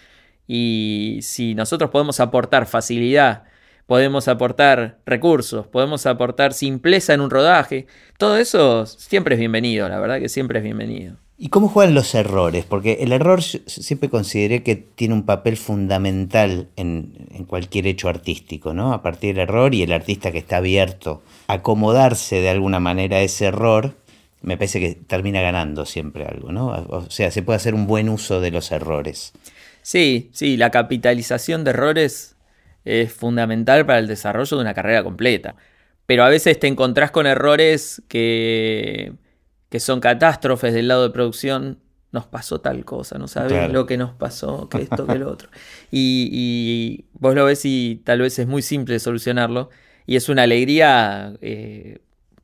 [0.47, 3.45] Y si nosotros podemos aportar facilidad,
[3.87, 7.87] podemos aportar recursos, podemos aportar simpleza en un rodaje,
[8.19, 11.17] todo eso siempre es bienvenido, la verdad que siempre es bienvenido.
[11.43, 12.67] ¿Y cómo juegan los errores?
[12.67, 18.75] Porque el error siempre consideré que tiene un papel fundamental en, en, cualquier hecho artístico,
[18.75, 18.93] ¿no?
[18.93, 23.17] A partir del error y el artista que está abierto a acomodarse de alguna manera
[23.17, 23.95] a ese error,
[24.43, 26.67] me parece que termina ganando siempre algo, ¿no?
[26.67, 29.33] O sea, se puede hacer un buen uso de los errores.
[29.81, 32.37] Sí, sí, la capitalización de errores
[32.85, 35.55] es fundamental para el desarrollo de una carrera completa.
[36.05, 39.15] Pero a veces te encontrás con errores que,
[39.71, 41.79] que son catástrofes del lado de producción.
[42.13, 45.49] Nos pasó tal cosa, no sabes lo que nos pasó, que esto, que lo otro.
[45.93, 49.71] Y, vos lo ves y tal vez es muy simple solucionarlo.
[50.07, 52.01] Y es una alegría eh,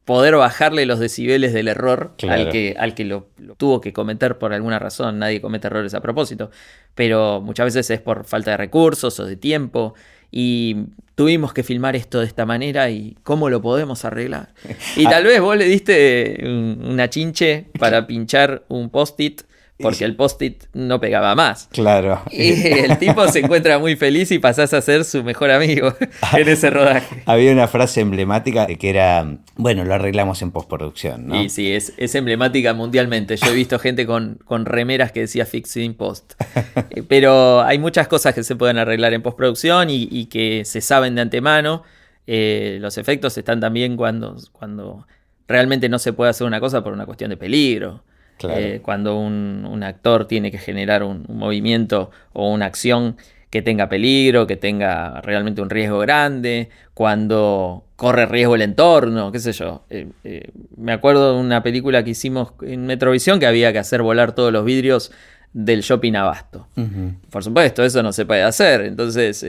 [0.06, 4.52] poder bajarle los decibeles del error al que, al que lo, tuvo que cometer por
[4.52, 5.18] alguna razón.
[5.18, 6.52] Nadie comete errores a propósito,
[6.94, 9.94] pero muchas veces es por falta de recursos o de tiempo.
[10.30, 10.76] Y
[11.14, 14.50] tuvimos que filmar esto de esta manera y cómo lo podemos arreglar.
[14.96, 19.42] Y tal vez vos le diste una chinche para pinchar un post-it
[19.78, 21.68] porque el post-it no pegaba más.
[21.72, 22.22] Claro.
[22.30, 25.94] Y el tipo se encuentra muy feliz y pasás a ser su mejor amigo
[26.36, 27.22] en ese rodaje.
[27.26, 31.42] Había una frase emblemática que era, bueno, lo arreglamos en postproducción, ¿no?
[31.42, 33.36] Y sí, es, emblemática mundialmente.
[33.36, 36.34] Yo he visto gente con, con remeras que decía fixed in post.
[36.90, 40.80] Eh, pero hay muchas cosas que se pueden arreglar en postproducción y, y que se
[40.80, 41.82] saben de antemano.
[42.26, 45.06] Eh, los efectos están también cuando, cuando
[45.46, 48.02] realmente no se puede hacer una cosa por una cuestión de peligro.
[48.44, 53.16] Eh, cuando un, actor tiene que generar un, movimiento o una acción
[53.50, 59.38] que tenga peligro, que tenga realmente un riesgo grande, cuando corre riesgo el entorno, qué
[59.38, 59.84] sé yo.
[59.88, 64.02] Eh, eh, me acuerdo de una película que hicimos en Metrovisión que había que hacer
[64.02, 65.12] volar todos los vidrios
[65.52, 66.68] del shopping abasto.
[67.30, 68.82] Por supuesto, eso no se puede hacer.
[68.82, 69.44] Entonces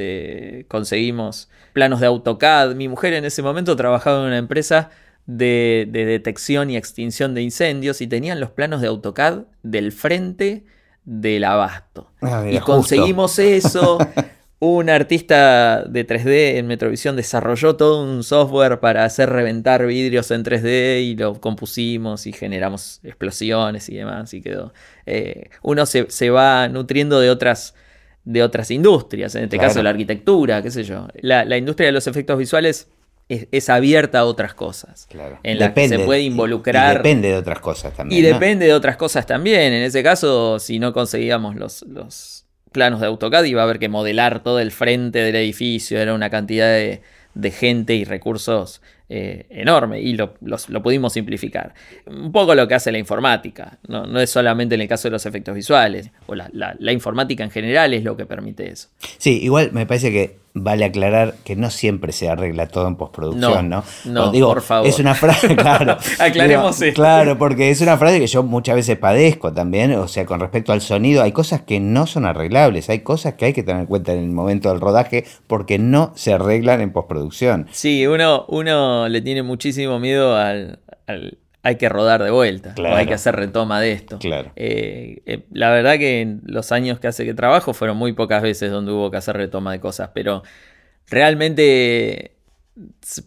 [0.70, 2.76] conseguimos planos de AutoCAD.
[2.76, 4.90] Mi mujer en ese momento trabajaba en una empresa
[5.28, 10.64] de, detección y extinción de incendios y tenían los planos de AutoCAD del frente
[11.06, 12.12] del abasto.
[12.22, 14.00] Ah, y conseguimos eso.
[14.60, 20.44] Un artista de 3D en Metrovisión desarrolló todo un software para hacer reventar vidrios en
[20.44, 24.74] 3D y lo compusimos y generamos explosiones y demás y quedó.
[25.06, 27.76] Eh, uno se, va nutriendo de otras,
[28.24, 31.08] de otras industrias, en este caso la arquitectura, qué sé yo.
[31.22, 32.88] La, la industria de los efectos visuales
[33.30, 35.08] es, abierta a otras cosas.
[35.44, 36.96] En las que se puede involucrar.
[36.96, 38.20] Y, depende de otras cosas también.
[38.20, 39.74] Y depende de otras cosas también.
[39.74, 43.90] En ese caso, si no conseguíamos los, los planos de AutoCAD, iba a haber que
[43.90, 46.00] modelar todo el frente del edificio.
[46.00, 47.02] Era una cantidad de,
[47.34, 50.34] de gente y recursos eh, enorme y lo,
[50.84, 51.74] pudimos simplificar.
[52.08, 55.14] Un poco lo que hace la informática, no, no es solamente en el caso de
[55.14, 58.90] los efectos visuales, o la, la, informática en general es lo que permite eso.
[59.18, 63.70] Sí, igual me parece que vale aclarar que no siempre se arregla todo en postproducción,
[63.70, 63.84] ¿no?
[64.05, 64.88] No, por favor.
[64.88, 65.97] Es una frase, claro.
[66.20, 67.01] Aclaremos esto.
[67.01, 70.72] Claro, porque es una frase que yo muchas veces padezco también, o sea, con respecto
[70.74, 73.88] al sonido, hay cosas que no son arreglables, hay cosas que hay que tener en
[73.88, 77.68] cuenta en el momento del rodaje porque no se arreglan en postproducción.
[77.72, 80.80] Sí, uno, uno le tiene muchísimo miedo al,
[81.68, 84.20] hay que rodar de vuelta, o hay que hacer retoma de esto.
[84.20, 84.53] Claro.
[84.55, 88.41] Eh, eh, la verdad que en los años que hace que trabajo fueron muy pocas
[88.41, 90.43] veces donde hubo que hacer retoma de cosas, pero
[91.09, 92.37] realmente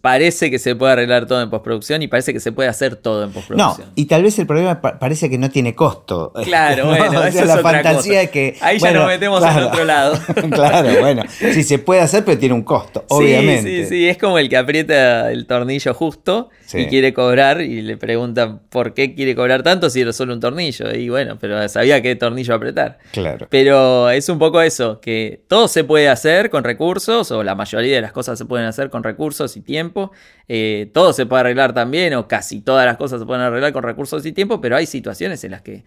[0.01, 3.23] parece que se puede arreglar todo en postproducción y parece que se puede hacer todo
[3.23, 3.87] en postproducción.
[3.87, 6.33] No, y tal vez el problema parece que no tiene costo.
[6.51, 10.19] Claro, bueno, esa es la fantasía que ahí ya nos metemos al otro lado.
[10.51, 13.83] claro, bueno, sí se puede hacer, pero tiene un costo, obviamente.
[13.83, 17.95] Sí, sí, es como el que aprieta el tornillo justo y quiere cobrar y le
[17.95, 20.93] preguntan por qué quiere cobrar tanto si era solo un tornillo.
[20.93, 22.99] Y bueno, pero sabía qué tornillo apretar.
[23.11, 23.47] Claro.
[23.49, 27.95] Pero es un poco eso, que todo se puede hacer con recursos, o la mayoría
[27.95, 30.11] de las cosas se pueden hacer con recursos y tiempo.
[30.47, 33.83] Eh, todo se puede arreglar también, o casi todas las cosas se pueden arreglar con
[33.83, 35.83] recursos y tiempo, pero hay situaciones en las que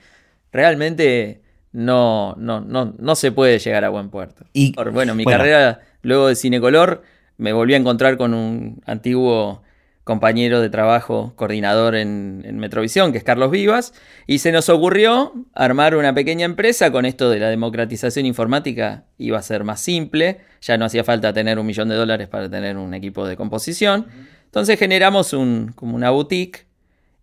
[0.52, 1.42] realmente
[1.72, 4.46] no, no, no, no se puede llegar a buen puerto.
[4.52, 7.02] Y, bueno, mi carrera luego de Cinecolor
[7.36, 9.63] me volví a encontrar con un antiguo
[10.04, 13.94] compañero de trabajo, coordinador en, Metrovisión, que es Carlos Vivas,
[14.26, 16.92] y se nos ocurrió armar una pequeña empresa.
[16.92, 21.32] Con esto de la democratización informática, iba a ser más simple, ya no hacía falta
[21.32, 24.06] tener un millón de dólares para tener un equipo de composición,
[24.44, 26.66] entonces generamos un, como una boutique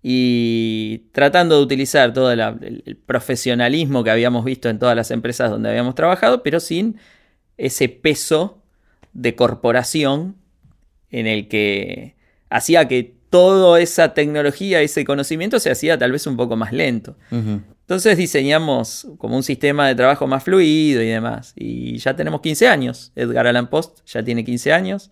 [0.04, 5.70] y tratando de utilizar todo el profesionalismo que habíamos visto en todas las empresas donde
[5.70, 6.98] habíamos trabajado, pero sin
[7.58, 8.62] ese peso
[9.14, 10.36] de corporación
[11.12, 12.16] en el que
[12.52, 17.16] hacía que toda esa tecnología, ese conocimiento se hacía tal vez un poco más lento.
[17.32, 21.54] Entonces diseñamos como un sistema de trabajo más fluido y demás.
[21.56, 23.14] Y ya tenemos 15 años.
[23.16, 25.12] Edgar Allan Post ya tiene 15 años.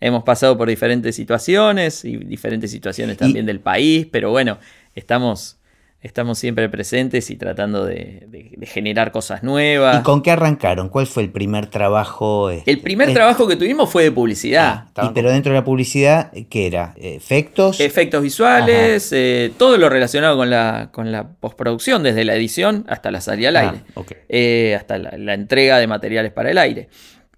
[0.00, 4.58] Hemos pasado por diferentes situaciones y diferentes situaciones también del país, pero bueno,
[4.94, 5.59] estamos
[6.02, 10.00] estamos siempre presentes y tratando de, generar cosas nuevas.
[10.00, 10.88] ¿Y con qué arrancaron?
[10.88, 12.50] ¿Cuál fue el primer trabajo?
[12.50, 14.86] Este, el primer trabajo que tuvimos fue de publicidad.
[14.96, 16.94] Ah, pero dentro de la publicidad, ¿qué era?
[16.96, 17.80] ¿Efectos?
[17.80, 23.10] Efectos visuales, eh, todo lo relacionado con la, con la postproducción, desde la edición hasta
[23.10, 23.82] la salida al ah, aire,
[24.28, 26.88] eh, hasta la entrega de materiales para el aire.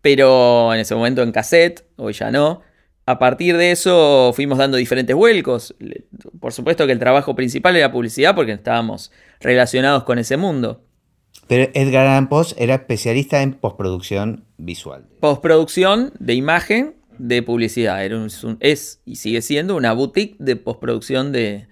[0.01, 2.63] Pero en ese momento en cassette, hoy ya no
[3.05, 5.75] a partir de eso fuimos dando diferentes vuelcos.
[6.41, 10.85] Por supuesto que el trabajo principal era publicidad porque estábamos relacionados con ese mundo.
[11.49, 15.07] Pero Edgar Allan Poe era especialista en postproducción visual.
[15.21, 18.05] Postproducción de imagen de publicidad.
[18.05, 18.17] Era
[18.61, 21.67] es y sigue siendo una boutique de postproducción de,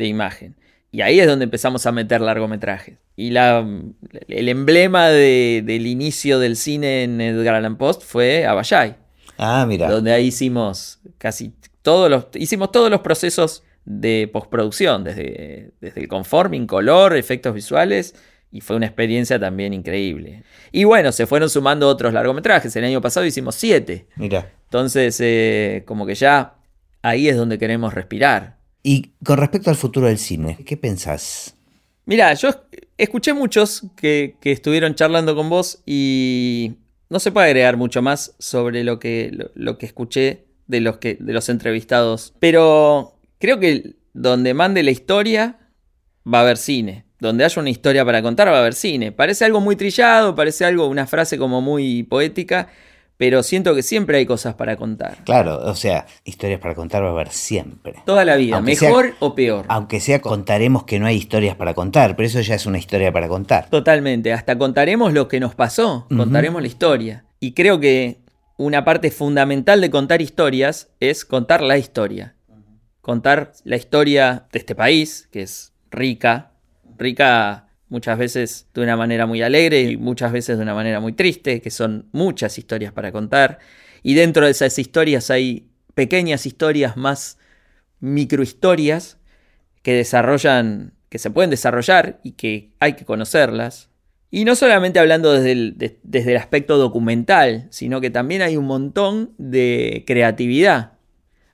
[0.00, 0.56] imagen.
[0.90, 2.98] Y ahí es donde empezamos a meter largometrajes.
[3.16, 3.66] Y la,
[4.28, 8.96] el emblema del inicio del cine en Edgar Allan Poe fue Abayay.
[9.38, 9.90] Ah, mira.
[9.90, 16.08] Donde ahí hicimos casi todos los, hicimos todos los procesos de postproducción, desde, desde el
[16.08, 18.14] conforming, color, efectos visuales,
[18.50, 20.42] y fue una experiencia también increíble.
[20.72, 22.74] Y bueno, se fueron sumando otros largometrajes.
[22.76, 24.06] El año pasado hicimos siete.
[24.16, 24.50] Mira.
[24.64, 26.54] Entonces, eh, como que ya
[27.02, 28.56] ahí es donde queremos respirar.
[28.82, 31.54] Y con respecto al futuro del cine, ¿qué pensás?
[32.04, 32.50] Mira, yo
[32.96, 36.76] escuché muchos que, que estuvieron charlando con vos y
[37.08, 41.16] no se puede agregar mucho más sobre lo que, lo, que escuché de los, que,
[41.20, 42.34] de los entrevistados.
[42.40, 45.58] Pero creo que donde mande la historia
[46.32, 47.04] va a haber cine.
[47.18, 49.12] Donde haya una historia para contar va a haber cine.
[49.12, 52.68] Parece algo muy trillado, parece algo, una frase como muy poética,
[53.16, 55.18] pero siento que siempre hay cosas para contar.
[55.24, 57.94] Claro, o sea, historias para contar va a haber siempre.
[58.04, 59.64] Toda la vida, mejor o peor.
[59.68, 63.12] Aunque sea contaremos que no hay historias para contar, pero eso ya es una historia
[63.12, 63.68] para contar.
[63.70, 67.24] Totalmente, hasta contaremos lo que nos pasó, contaremos la historia.
[67.40, 68.20] Y creo que
[68.56, 72.34] una parte fundamental de contar historias es contar la historia.
[73.00, 76.52] Contar la historia de este país, que es rica,
[76.98, 81.12] rica muchas veces de una manera muy alegre y muchas veces de una manera muy
[81.12, 83.58] triste, que son muchas historias para contar.
[84.02, 87.38] Y dentro de esas historias hay pequeñas historias más
[88.00, 89.18] microhistorias
[89.82, 93.88] que desarrollan, que se pueden desarrollar y que hay que conocerlas.
[94.30, 98.66] Y no solamente hablando desde el, desde el aspecto documental, sino que también hay un
[98.66, 100.92] montón de creatividad.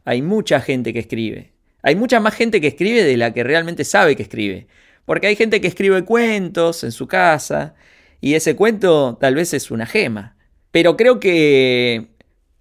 [0.05, 1.53] Hay mucha gente que escribe.
[1.83, 4.67] Hay mucha más gente que escribe de la que realmente sabe que escribe.
[5.05, 7.75] Porque hay gente que escribe cuentos en su casa
[8.21, 10.37] y ese cuento tal vez es una gema.
[10.71, 12.09] Pero creo que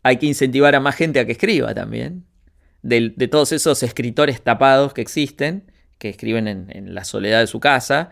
[0.04, 2.26] hay que incentivar a más gente a que escriba también.
[2.82, 8.12] De, todos esos escritores tapados que existen, que escriben en la soledad de su casa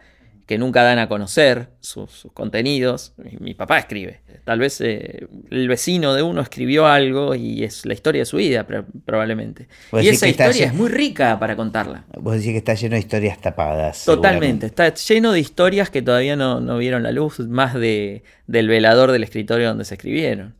[0.50, 3.14] que nunca dan a conocer sus, contenidos.
[3.40, 4.22] Mi, papá escribe.
[4.46, 8.38] Tal vez eh, el vecino de uno escribió algo y es la historia de su
[8.38, 8.66] vida,
[9.06, 9.68] probablemente.
[10.02, 12.06] Y esa historia es muy rica para contarla.
[12.20, 14.06] Vos decís que está lleno de historias tapadas.
[14.06, 19.12] Totalmente, está lleno de historias que todavía no, vieron la luz, más de, del velador
[19.12, 20.56] del escritorio donde se escribieron.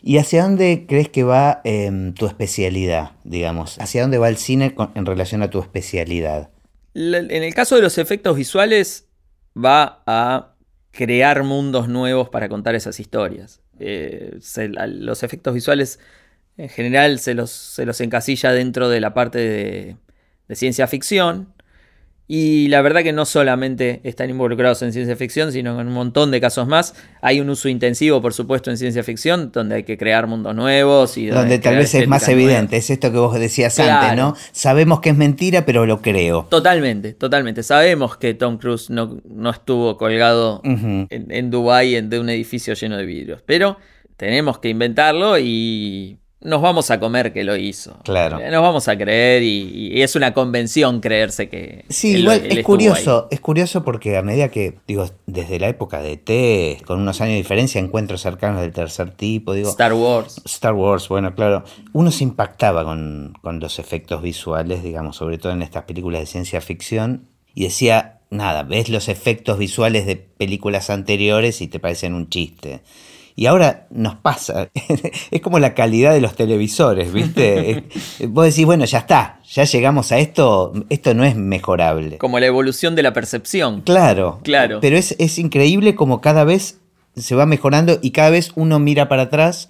[0.00, 3.78] ¿Y hacia dónde crees que va em, tu especialidad, digamos?
[3.78, 6.48] ¿Hacia dónde va el cine en relación a tu especialidad?
[6.94, 9.08] En el caso de los efectos visuales,
[9.56, 10.54] va a
[10.90, 13.60] crear mundos nuevos para contar esas historias.
[13.78, 14.38] Eh,
[14.88, 15.98] los efectos visuales
[16.56, 19.96] en general se los, se los, encasilla dentro de la parte
[20.48, 21.52] de ciencia ficción,
[22.28, 26.30] y la verdad que no solamente están involucrados en ciencia ficción, sino en un montón
[26.30, 26.94] de casos más.
[27.20, 31.18] Hay un uso intensivo, por supuesto, en ciencia ficción, donde hay que crear mundos nuevos
[31.18, 32.76] y donde, tal vez es más evidente.
[32.76, 34.34] Es esto que vos decías antes, ¿no?
[34.52, 36.46] Sabemos que es mentira, pero lo creo.
[36.48, 37.62] Totalmente, totalmente.
[37.62, 42.96] Sabemos que Tom Cruise no, no estuvo colgado en, en Dubái de un edificio lleno
[42.96, 43.76] de vidrios, pero
[44.16, 47.96] tenemos que inventarlo y nos vamos a comer que lo hizo.
[48.04, 48.38] Claro.
[48.40, 51.84] Eh, Nos vamos a creer y, y es una convención creerse que.
[51.88, 55.68] Sí, él- igual él es curioso, es curioso porque a medida que, digo, desde la
[55.68, 59.92] época de T, con unos años de diferencia, encuentros cercanos del tercer tipo, digo, Star
[59.92, 60.40] Wars.
[60.44, 65.52] Star Wars, bueno, claro, uno se impactaba con, con los efectos visuales, digamos, sobre todo
[65.52, 70.88] en estas películas de ciencia ficción, y decía, nada, ves los efectos visuales de películas
[70.90, 72.80] anteriores y te parecen un chiste.
[73.34, 74.68] Y ahora nos pasa,
[75.30, 77.84] es como la calidad de los televisores, ¿viste?
[78.28, 82.18] Vos decís, bueno, ya está, ya llegamos a esto, esto no es mejorable.
[82.18, 83.80] Como la evolución de la percepción.
[83.80, 84.80] Claro, Claro.
[84.80, 86.78] Pero es, es increíble como cada vez
[87.16, 89.68] se va mejorando y cada vez uno mira para atrás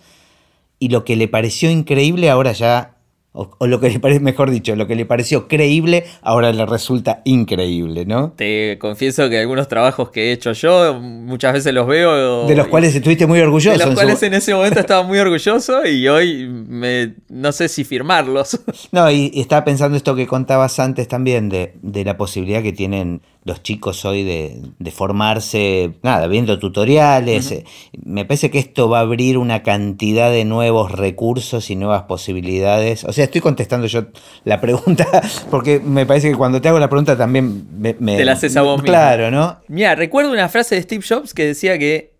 [0.79, 2.97] y lo que le pareció increíble ahora ya,
[3.33, 6.67] o, o lo que le parece, mejor dicho, lo que le pareció creíble ahora le
[6.67, 8.33] resulta increíble, ¿no?
[8.37, 12.47] Te confieso que algunos trabajos que he hecho yo muchas veces los veo.
[12.47, 13.71] De los y- cuales estuviste muy orgulloso.
[13.79, 17.69] de los su- cuales en ese momento estaba muy orgulloso y hoy me, no sé
[17.69, 18.61] si firmarlos.
[18.93, 22.73] No, y, y estaba pensando esto que contabas antes también, de, de la posibilidad que
[22.73, 27.51] tienen los chicos hoy de, de formarse, nada, viendo tutoriales.
[27.51, 27.65] eh,
[28.05, 33.05] Me parece que esto va a abrir una cantidad de nuevos recursos y nuevas posibilidades.
[33.05, 34.05] O sea, estoy contestando yo
[34.45, 35.07] la pregunta,
[35.51, 37.97] porque me parece que cuando te hago la pregunta también me...
[37.99, 38.87] me- Te la haces a vos mismo.
[38.87, 39.59] Claro, ¿no?
[39.69, 42.13] Mira, recuerdo una frase de Steve Jobs que decía que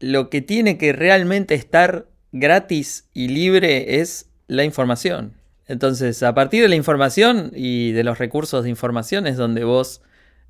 [0.00, 5.34] lo que tiene que realmente estar gratis y libre es la información.
[5.66, 10.02] Entonces, a partir de la información y de los recursos de información es donde vos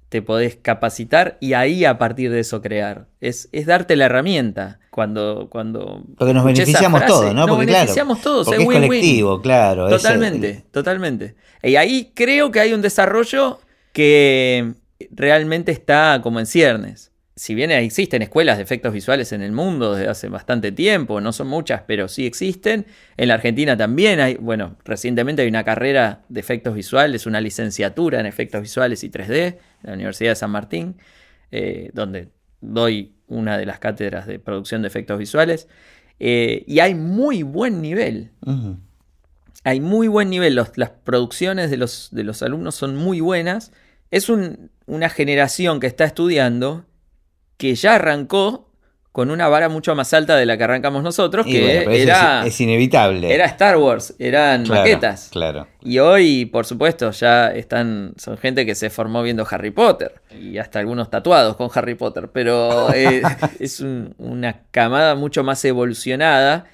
[0.09, 3.07] te podés capacitar y ahí a partir de eso crear.
[3.20, 4.78] Es, es darte la herramienta.
[4.90, 7.46] Cuando, cuando Porque nos beneficiamos todos, ¿no?
[7.46, 8.88] Nos Porque claro, beneficiamos todos, porque es win-win.
[8.88, 9.88] colectivo, claro.
[9.88, 11.34] es- Totalmente, totalmente.
[11.64, 13.59] Y ahí creo que hay un desarrollo
[13.92, 14.74] que
[15.11, 17.11] realmente está como en ciernes.
[17.36, 21.32] Si bien existen escuelas de efectos visuales en el mundo desde hace bastante tiempo, no
[21.32, 22.86] son muchas, pero sí existen.
[23.16, 28.20] En la Argentina también hay, bueno, recientemente hay una carrera de efectos visuales, una licenciatura
[28.20, 30.97] en efectos visuales y 3D en la Universidad de San Martín,
[31.51, 32.28] eh, donde
[32.61, 35.68] doy una de las cátedras de producción de efectos visuales.
[36.20, 38.30] Eh, y hay muy buen nivel
[39.64, 43.72] hay muy buen nivel, los- las producciones de los, de los alumnos son muy buenas.
[44.11, 46.85] Es un- una generación que está estudiando
[47.57, 48.70] que ya arrancó
[49.15, 52.41] con una vara mucho más alta de la que arrancamos nosotros, Y que bueno, era,
[52.41, 53.33] es, es inevitable.
[53.33, 55.29] era Star Wars, eran Claro, maquetas.
[55.31, 55.69] Claro.
[55.85, 60.59] Y hoy, por supuesto, ya están, son gente que se formó viendo Harry Potter y
[60.59, 63.23] hasta algunos tatuados con Harry Potter, pero eh,
[63.61, 66.65] es un- una camada mucho más evolucionada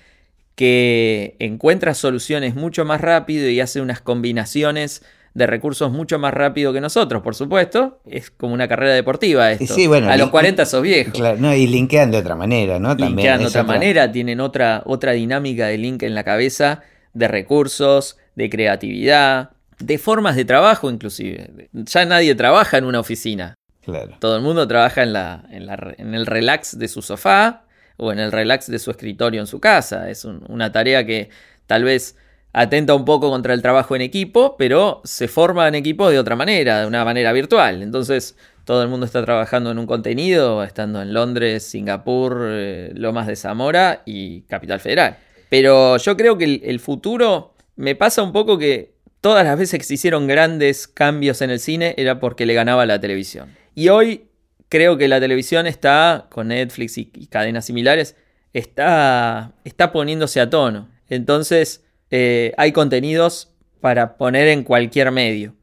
[0.55, 5.03] que encuentra soluciones mucho más rápido y hace unas combinaciones
[5.34, 8.00] de recursos mucho más rápido que nosotros, por supuesto.
[8.04, 9.72] Es como una carrera deportiva esto.
[9.74, 11.12] sí, bueno, a los y- 40 sos viejo.
[11.12, 12.88] Claro, no, y linkean de otra manera, ¿no?
[12.96, 16.82] También Linkean de otra manera, tienen otra, otra dinámica de link en la cabeza,
[17.14, 21.68] de recursos, de creatividad, de formas de trabajo inclusive.
[21.72, 23.54] Ya nadie trabaja en una oficina.
[23.84, 24.16] Claro.
[24.20, 27.64] Todo el mundo trabaja en, la, en, la- en el relax de su sofá
[27.96, 30.10] o en el relax de su escritorio en su casa.
[30.10, 31.30] Es un- una tarea que
[31.66, 32.16] tal vez
[32.53, 36.36] atenta un poco contra el trabajo en equipo, pero se forma en equipo de otra
[36.36, 37.82] manera, de una manera virtual.
[37.82, 43.26] Entonces, todo el mundo está trabajando en un contenido, estando en Londres, Singapur, eh, Lomas
[43.26, 45.18] de Zamora y Capital Federal.
[45.48, 49.84] Pero yo creo que el, futuro me pasa un poco que todas las veces que
[49.84, 53.57] se hicieron grandes cambios en el cine era porque le ganaba la televisión.
[53.74, 54.26] Y hoy
[54.68, 58.14] creo que la televisión está, con Netflix y, y cadenas similares,
[58.53, 60.88] está, está poniéndose a tono.
[61.09, 65.54] Entonces, eh, hay contenidos para poner en cualquier medio.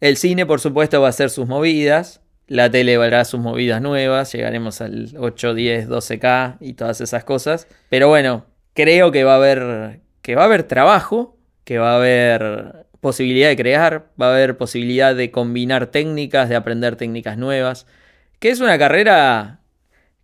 [0.00, 2.20] El cine, por supuesto, va a hacer sus movidas.
[2.48, 4.32] La tele hará sus movidas nuevas.
[4.32, 7.66] Llegaremos al 8, 10, 12K y todas esas cosas.
[7.88, 11.96] Pero bueno, creo que va a haber, que va a haber trabajo, que va a
[11.96, 17.86] haber posibilidad de crear, va a haber posibilidad de combinar técnicas, de aprender técnicas nuevas.
[18.38, 19.60] Que es una carrera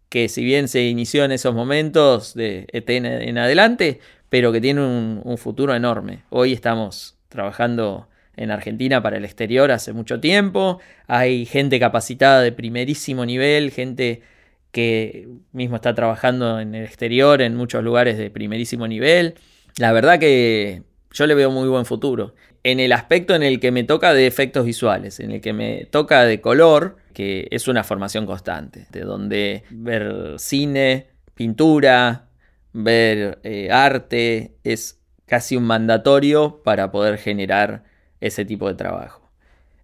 [0.08, 4.00] que si bien se inició en esos momentos de ET en, en adelante,
[4.32, 6.22] pero que tiene un, futuro enorme.
[6.30, 10.80] Hoy estamos trabajando en Argentina para el exterior hace mucho tiempo.
[11.06, 14.22] Hay gente capacitada de primerísimo nivel, gente
[14.70, 19.34] que mismo está trabajando en el exterior en muchos lugares de primerísimo nivel.
[19.76, 22.34] La verdad que yo le veo muy buen futuro.
[22.62, 25.84] En el aspecto en el que me toca de efectos visuales, en el que me
[25.90, 32.30] toca de color, que es una formación constante, de donde ver cine, pintura,
[32.72, 37.84] ver eh, arte, es casi un mandatorio para poder generar
[38.20, 39.30] ese tipo de trabajo.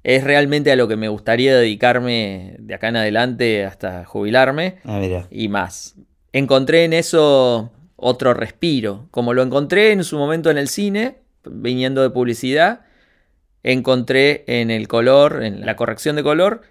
[0.05, 5.01] Es realmente a lo que me gustaría dedicarme de acá en adelante hasta jubilarme Ah,
[5.31, 5.97] y más.
[6.33, 9.09] Encontré en eso otro respiro.
[9.11, 12.83] Como lo encontré en su momento en el cine, viniendo de publicidad,
[13.63, 16.63] encontré en el color, en la corrección de color,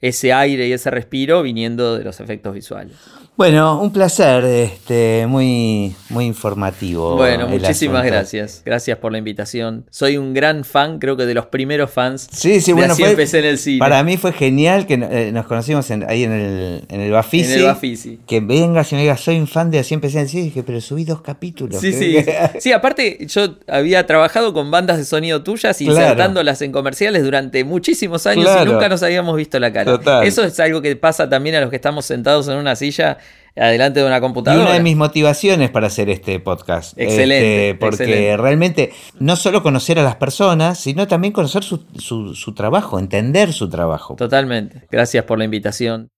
[0.00, 2.96] ese aire y ese respiro viniendo de los efectos visuales.
[3.36, 7.16] Bueno, un placer, este, muy, muy informativo.
[7.16, 8.62] Bueno, muchísimas gracias.
[8.64, 9.84] Gracias por la invitación.
[9.90, 12.28] Soy un gran fan, creo que de los primeros fans.
[12.32, 13.78] Sí, sí, bueno, así empecé en el cine.
[13.78, 17.52] Para mí fue genial que eh, nos conocimos ahí en el, en el Bafisi.
[17.52, 18.20] En el Bafisi.
[18.26, 20.44] Que vengas y me digas, soy un fan de Así empecé en el cine.
[20.44, 21.78] dije, pero subí dos capítulos.
[21.78, 22.16] Sí, sí.
[22.58, 28.26] sí, aparte, yo había trabajado con bandas de sonido tuyas, insertándolas en comerciales durante muchísimos
[28.26, 30.24] años y nunca nos habíamos visto la cara.
[30.24, 33.18] Eso es algo que pasa también a los que estamos sentados en una silla
[33.56, 34.62] adelante de una computadora.
[34.62, 36.98] Y una de mis motivaciones para hacer este podcast.
[36.98, 37.70] Excelente.
[37.70, 42.98] Este, porque realmente no solo conocer a las personas, sino también conocer su, su trabajo,
[42.98, 44.16] entender su trabajo.
[44.16, 44.86] Totalmente.
[44.90, 46.10] Gracias por la invitación.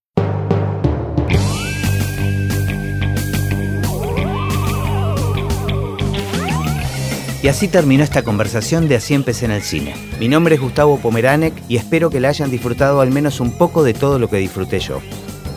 [7.41, 9.95] Y así terminó esta conversación de Así empecé en el cine.
[10.19, 13.85] Mi nombre es Gustavo Pomeranek y espero que la hayan disfrutado al menos un poco
[13.85, 14.99] de todo lo que disfruté yo.